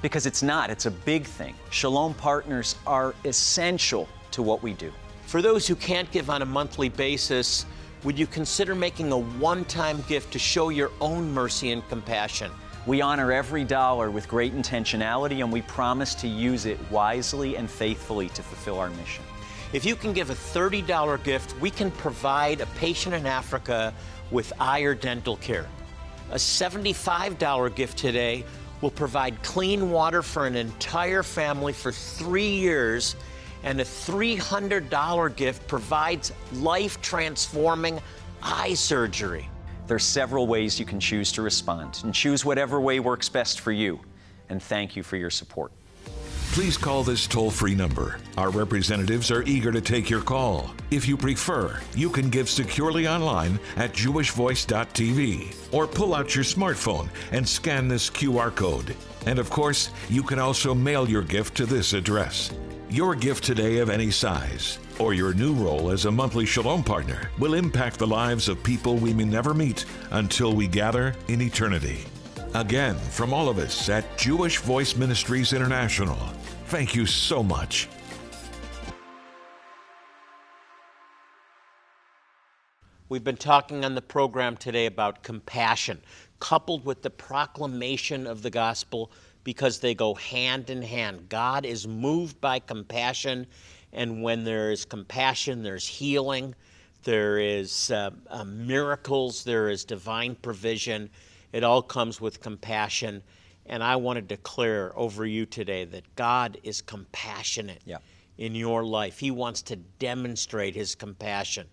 because 0.00 0.24
it's 0.24 0.42
not, 0.42 0.70
it's 0.70 0.86
a 0.86 0.92
big 0.92 1.24
thing. 1.24 1.56
Shalom 1.70 2.14
partners 2.14 2.76
are 2.86 3.12
essential 3.24 4.08
to 4.30 4.40
what 4.40 4.62
we 4.62 4.74
do. 4.74 4.92
For 5.26 5.42
those 5.42 5.66
who 5.66 5.74
can't 5.74 6.08
give 6.12 6.30
on 6.30 6.42
a 6.42 6.46
monthly 6.46 6.90
basis, 6.90 7.66
would 8.04 8.18
you 8.18 8.26
consider 8.26 8.74
making 8.74 9.10
a 9.12 9.18
one 9.18 9.64
time 9.64 10.04
gift 10.06 10.32
to 10.34 10.38
show 10.38 10.68
your 10.68 10.92
own 11.00 11.32
mercy 11.32 11.72
and 11.72 11.86
compassion? 11.88 12.50
We 12.86 13.00
honor 13.00 13.32
every 13.32 13.64
dollar 13.64 14.10
with 14.10 14.28
great 14.28 14.54
intentionality 14.54 15.40
and 15.40 15.50
we 15.50 15.62
promise 15.62 16.14
to 16.16 16.28
use 16.28 16.66
it 16.66 16.78
wisely 16.90 17.56
and 17.56 17.68
faithfully 17.68 18.28
to 18.28 18.42
fulfill 18.42 18.78
our 18.78 18.90
mission. 18.90 19.24
If 19.72 19.86
you 19.86 19.96
can 19.96 20.12
give 20.12 20.28
a 20.28 20.34
$30 20.34 21.24
gift, 21.24 21.58
we 21.60 21.70
can 21.70 21.90
provide 21.90 22.60
a 22.60 22.66
patient 22.66 23.14
in 23.14 23.24
Africa 23.24 23.94
with 24.30 24.52
eye 24.60 24.80
or 24.80 24.94
dental 24.94 25.38
care. 25.38 25.66
A 26.30 26.36
$75 26.36 27.74
gift 27.74 27.96
today 27.96 28.44
will 28.82 28.90
provide 28.90 29.42
clean 29.42 29.90
water 29.90 30.20
for 30.20 30.46
an 30.46 30.56
entire 30.56 31.22
family 31.22 31.72
for 31.72 31.90
three 31.90 32.50
years, 32.50 33.16
and 33.64 33.80
a 33.80 33.84
$300 33.84 35.36
gift 35.36 35.66
provides 35.66 36.32
life 36.52 37.00
transforming 37.00 38.00
eye 38.42 38.74
surgery. 38.74 39.48
There 39.86 39.96
are 39.96 40.00
several 40.00 40.46
ways 40.46 40.78
you 40.78 40.86
can 40.86 41.00
choose 41.00 41.32
to 41.32 41.42
respond, 41.42 42.00
and 42.04 42.14
choose 42.14 42.44
whatever 42.44 42.80
way 42.80 43.00
works 43.00 43.28
best 43.28 43.60
for 43.60 43.72
you. 43.72 44.00
And 44.48 44.62
thank 44.62 44.96
you 44.96 45.02
for 45.02 45.16
your 45.16 45.30
support. 45.30 45.72
Please 46.52 46.76
call 46.76 47.02
this 47.02 47.26
toll 47.26 47.50
free 47.50 47.74
number. 47.74 48.18
Our 48.38 48.50
representatives 48.50 49.32
are 49.32 49.42
eager 49.42 49.72
to 49.72 49.80
take 49.80 50.08
your 50.08 50.20
call. 50.20 50.70
If 50.92 51.08
you 51.08 51.16
prefer, 51.16 51.80
you 51.96 52.08
can 52.08 52.30
give 52.30 52.48
securely 52.48 53.08
online 53.08 53.58
at 53.76 53.92
jewishvoice.tv 53.92 55.74
or 55.74 55.88
pull 55.88 56.14
out 56.14 56.36
your 56.36 56.44
smartphone 56.44 57.08
and 57.32 57.48
scan 57.48 57.88
this 57.88 58.08
QR 58.08 58.54
code. 58.54 58.94
And 59.26 59.40
of 59.40 59.50
course, 59.50 59.90
you 60.08 60.22
can 60.22 60.38
also 60.38 60.74
mail 60.74 61.08
your 61.08 61.22
gift 61.22 61.56
to 61.56 61.66
this 61.66 61.92
address. 61.92 62.52
Your 62.94 63.16
gift 63.16 63.42
today 63.42 63.78
of 63.78 63.90
any 63.90 64.12
size, 64.12 64.78
or 65.00 65.14
your 65.14 65.34
new 65.34 65.52
role 65.52 65.90
as 65.90 66.04
a 66.04 66.12
monthly 66.12 66.46
Shalom 66.46 66.84
partner, 66.84 67.28
will 67.40 67.54
impact 67.54 67.98
the 67.98 68.06
lives 68.06 68.48
of 68.48 68.62
people 68.62 68.94
we 68.98 69.12
may 69.12 69.24
never 69.24 69.52
meet 69.52 69.84
until 70.12 70.54
we 70.54 70.68
gather 70.68 71.12
in 71.26 71.42
eternity. 71.42 72.04
Again, 72.54 72.94
from 72.94 73.34
all 73.34 73.48
of 73.48 73.58
us 73.58 73.88
at 73.88 74.16
Jewish 74.16 74.58
Voice 74.58 74.94
Ministries 74.94 75.52
International, 75.52 76.14
thank 76.66 76.94
you 76.94 77.04
so 77.04 77.42
much. 77.42 77.88
We've 83.08 83.24
been 83.24 83.36
talking 83.36 83.84
on 83.84 83.96
the 83.96 84.02
program 84.02 84.56
today 84.56 84.86
about 84.86 85.24
compassion, 85.24 86.00
coupled 86.38 86.84
with 86.84 87.02
the 87.02 87.10
proclamation 87.10 88.28
of 88.28 88.42
the 88.42 88.50
gospel, 88.50 89.10
because 89.44 89.78
they 89.78 89.94
go 89.94 90.14
hand 90.14 90.70
in 90.70 90.82
hand. 90.82 91.28
God 91.28 91.64
is 91.64 91.86
moved 91.86 92.40
by 92.40 92.58
compassion, 92.58 93.46
and 93.92 94.22
when 94.22 94.44
there 94.44 94.72
is 94.72 94.84
compassion, 94.84 95.62
there's 95.62 95.86
healing, 95.86 96.54
there 97.04 97.38
is 97.38 97.90
uh, 97.90 98.10
uh, 98.28 98.44
miracles, 98.44 99.44
there 99.44 99.68
is 99.68 99.84
divine 99.84 100.34
provision. 100.36 101.10
It 101.52 101.62
all 101.62 101.82
comes 101.82 102.20
with 102.20 102.40
compassion. 102.40 103.22
And 103.66 103.82
I 103.82 103.96
want 103.96 104.16
to 104.16 104.22
declare 104.22 104.92
over 104.98 105.24
you 105.24 105.46
today 105.46 105.84
that 105.84 106.16
God 106.16 106.58
is 106.64 106.82
compassionate 106.82 107.82
Yeah. 107.84 107.98
in 108.38 108.54
your 108.54 108.84
life. 108.84 109.18
He 109.18 109.30
wants 109.30 109.62
to 109.62 109.76
demonstrate 109.76 110.74
His 110.74 110.94
compassion. 110.94 111.66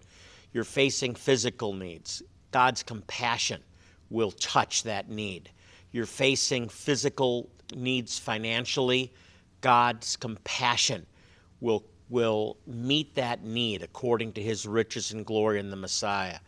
You're 0.54 0.64
facing 0.66 1.16
physical 1.16 1.74
needs. 1.74 2.22
God's 2.52 2.84
compassion 2.84 3.62
will 4.10 4.32
touch 4.32 4.84
that 4.84 5.10
need. 5.10 5.50
You're 5.92 6.06
facing 6.06 6.70
physical 6.70 7.50
needs 7.76 8.20
financially. 8.20 9.12
God's 9.62 10.16
compassion 10.16 11.06
will, 11.60 11.84
will 12.10 12.58
meet 12.66 13.16
that 13.16 13.44
need 13.44 13.84
according 13.84 14.34
to 14.34 14.42
His 14.42 14.66
riches 14.66 15.12
and 15.12 15.26
glory 15.26 15.60
in 15.60 15.70
the 15.70 15.76
Messiah. 15.76 16.40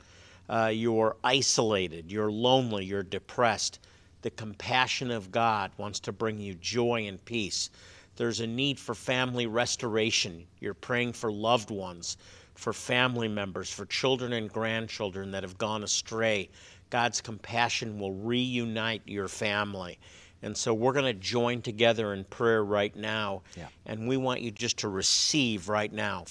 Uh, 0.49 0.71
you're 0.73 1.15
isolated, 1.23 2.11
you're 2.11 2.31
lonely, 2.31 2.85
you're 2.85 3.03
depressed. 3.03 3.79
The 4.23 4.31
compassion 4.31 5.11
of 5.11 5.31
God 5.31 5.71
wants 5.77 5.99
to 6.01 6.11
bring 6.11 6.39
you 6.39 6.55
joy 6.55 7.07
and 7.07 7.23
peace. 7.25 7.69
There's 8.15 8.39
a 8.39 8.47
need 8.47 8.79
for 8.79 8.93
family 8.93 9.47
restoration. 9.47 10.45
You're 10.59 10.73
praying 10.73 11.13
for 11.13 11.31
loved 11.31 11.71
ones, 11.71 12.17
for 12.55 12.71
family 12.71 13.27
members, 13.27 13.71
for 13.71 13.85
children 13.85 14.33
and 14.33 14.51
grandchildren 14.51 15.31
that 15.31 15.43
have 15.43 15.57
gone 15.57 15.83
astray. 15.83 16.49
God's 16.89 17.21
compassion 17.21 17.99
will 17.99 18.13
reunite 18.13 19.01
your 19.05 19.27
family. 19.27 19.97
And 20.43 20.55
so 20.55 20.73
we're 20.73 20.93
going 20.93 21.05
to 21.05 21.13
join 21.13 21.61
together 21.61 22.13
in 22.13 22.25
prayer 22.25 22.63
right 22.63 22.95
now. 22.95 23.41
Yeah. 23.57 23.67
And 23.85 24.07
we 24.07 24.17
want 24.17 24.41
you 24.41 24.51
just 24.51 24.77
to 24.79 24.89
receive 24.89 25.69
right 25.69 25.91
now 25.91 26.25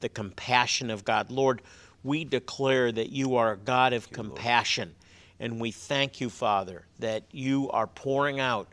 the 0.00 0.08
compassion 0.08 0.90
of 0.90 1.04
God. 1.04 1.30
Lord, 1.30 1.62
we 2.02 2.24
declare 2.24 2.90
that 2.90 3.10
you 3.10 3.36
are 3.36 3.52
a 3.52 3.56
God 3.56 3.92
of 3.92 4.10
compassion. 4.10 4.94
And 5.38 5.60
we 5.60 5.70
thank 5.70 6.20
you, 6.20 6.30
Father, 6.30 6.86
that 6.98 7.24
you 7.30 7.70
are 7.70 7.86
pouring 7.86 8.40
out 8.40 8.68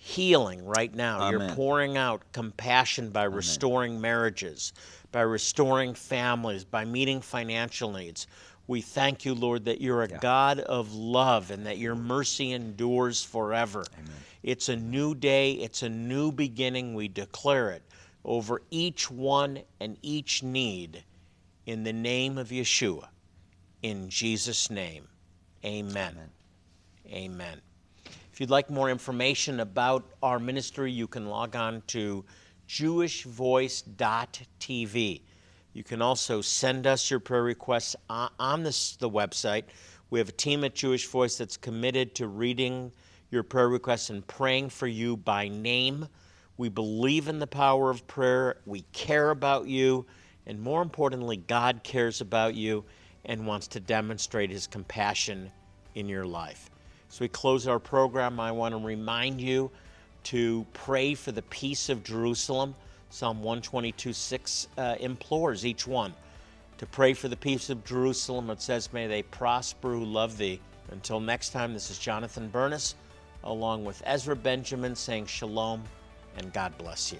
healing 0.00 0.64
right 0.64 0.92
now. 0.94 1.30
You're 1.30 1.40
pouring 1.54 1.96
out 1.98 2.22
compassion 2.32 3.10
by 3.10 3.24
restoring 3.24 4.00
marriages, 4.00 4.72
by 5.12 5.20
restoring 5.20 5.92
families, 5.94 6.64
by 6.64 6.84
meeting 6.86 7.20
financial 7.20 7.92
needs. 7.92 8.26
We 8.66 8.80
thank 8.80 9.24
you, 9.24 9.34
Lord, 9.34 9.64
that 9.66 9.80
you're 9.80 10.02
a 10.02 10.08
God 10.08 10.60
of 10.60 10.94
love 10.94 11.50
and 11.50 11.66
that 11.66 11.78
your 11.78 11.96
mercy 11.96 12.52
endures 12.52 13.22
forever. 13.22 13.84
It's 14.42 14.68
a 14.68 14.76
new 14.76 15.14
day, 15.14 15.52
it's 15.52 15.82
a 15.82 15.88
new 15.88 16.30
beginning. 16.32 16.94
We 16.94 17.08
declare 17.08 17.70
it 17.70 17.82
over 18.24 18.62
each 18.70 19.10
one 19.10 19.60
and 19.80 19.96
each 20.02 20.42
need 20.42 21.04
in 21.66 21.84
the 21.84 21.92
name 21.92 22.38
of 22.38 22.48
Yeshua. 22.48 23.08
In 23.82 24.08
Jesus' 24.08 24.70
name, 24.70 25.06
amen. 25.64 26.16
Amen. 27.08 27.60
If 28.32 28.40
you'd 28.40 28.50
like 28.50 28.70
more 28.70 28.90
information 28.90 29.60
about 29.60 30.04
our 30.22 30.38
ministry, 30.38 30.92
you 30.92 31.06
can 31.06 31.26
log 31.26 31.56
on 31.56 31.82
to 31.88 32.24
jewishvoice.tv. 32.68 35.20
You 35.72 35.84
can 35.84 36.02
also 36.02 36.40
send 36.40 36.86
us 36.86 37.10
your 37.10 37.20
prayer 37.20 37.42
requests 37.42 37.96
on, 38.08 38.30
on 38.38 38.62
this, 38.62 38.96
the 38.96 39.10
website. 39.10 39.64
We 40.10 40.18
have 40.18 40.30
a 40.30 40.32
team 40.32 40.64
at 40.64 40.74
Jewish 40.74 41.06
Voice 41.06 41.36
that's 41.36 41.56
committed 41.56 42.14
to 42.16 42.26
reading 42.26 42.90
your 43.30 43.42
prayer 43.42 43.68
requests 43.68 44.10
and 44.10 44.26
praying 44.26 44.70
for 44.70 44.86
you 44.86 45.16
by 45.16 45.48
name. 45.48 46.08
We 46.56 46.68
believe 46.68 47.28
in 47.28 47.38
the 47.38 47.46
power 47.46 47.90
of 47.90 48.06
prayer. 48.06 48.56
We 48.66 48.82
care 48.92 49.30
about 49.30 49.66
you. 49.66 50.06
And 50.46 50.60
more 50.60 50.82
importantly, 50.82 51.36
God 51.36 51.82
cares 51.82 52.20
about 52.20 52.54
you 52.54 52.84
and 53.24 53.46
wants 53.46 53.68
to 53.68 53.80
demonstrate 53.80 54.50
his 54.50 54.66
compassion 54.66 55.50
in 55.94 56.08
your 56.08 56.26
life. 56.26 56.70
As 57.10 57.20
we 57.20 57.28
close 57.28 57.66
our 57.66 57.78
program, 57.78 58.40
I 58.40 58.52
want 58.52 58.72
to 58.72 58.78
remind 58.78 59.40
you 59.40 59.70
to 60.24 60.66
pray 60.72 61.14
for 61.14 61.32
the 61.32 61.42
peace 61.42 61.88
of 61.88 62.04
Jerusalem. 62.04 62.74
Psalm 63.10 63.38
122 63.38 64.12
6 64.12 64.68
uh, 64.78 64.96
implores 65.00 65.66
each 65.66 65.86
one 65.86 66.14
to 66.78 66.86
pray 66.86 67.12
for 67.12 67.28
the 67.28 67.36
peace 67.36 67.68
of 67.68 67.84
Jerusalem. 67.84 68.48
It 68.50 68.62
says, 68.62 68.92
May 68.92 69.06
they 69.06 69.22
prosper 69.22 69.90
who 69.90 70.04
love 70.04 70.38
thee. 70.38 70.60
Until 70.90 71.20
next 71.20 71.50
time, 71.50 71.74
this 71.74 71.90
is 71.90 71.98
Jonathan 71.98 72.48
Bernis, 72.48 72.94
along 73.44 73.84
with 73.84 74.02
Ezra 74.04 74.36
Benjamin, 74.36 74.94
saying 74.94 75.26
shalom 75.26 75.82
and 76.36 76.52
God 76.52 76.76
bless 76.78 77.12
you. 77.12 77.18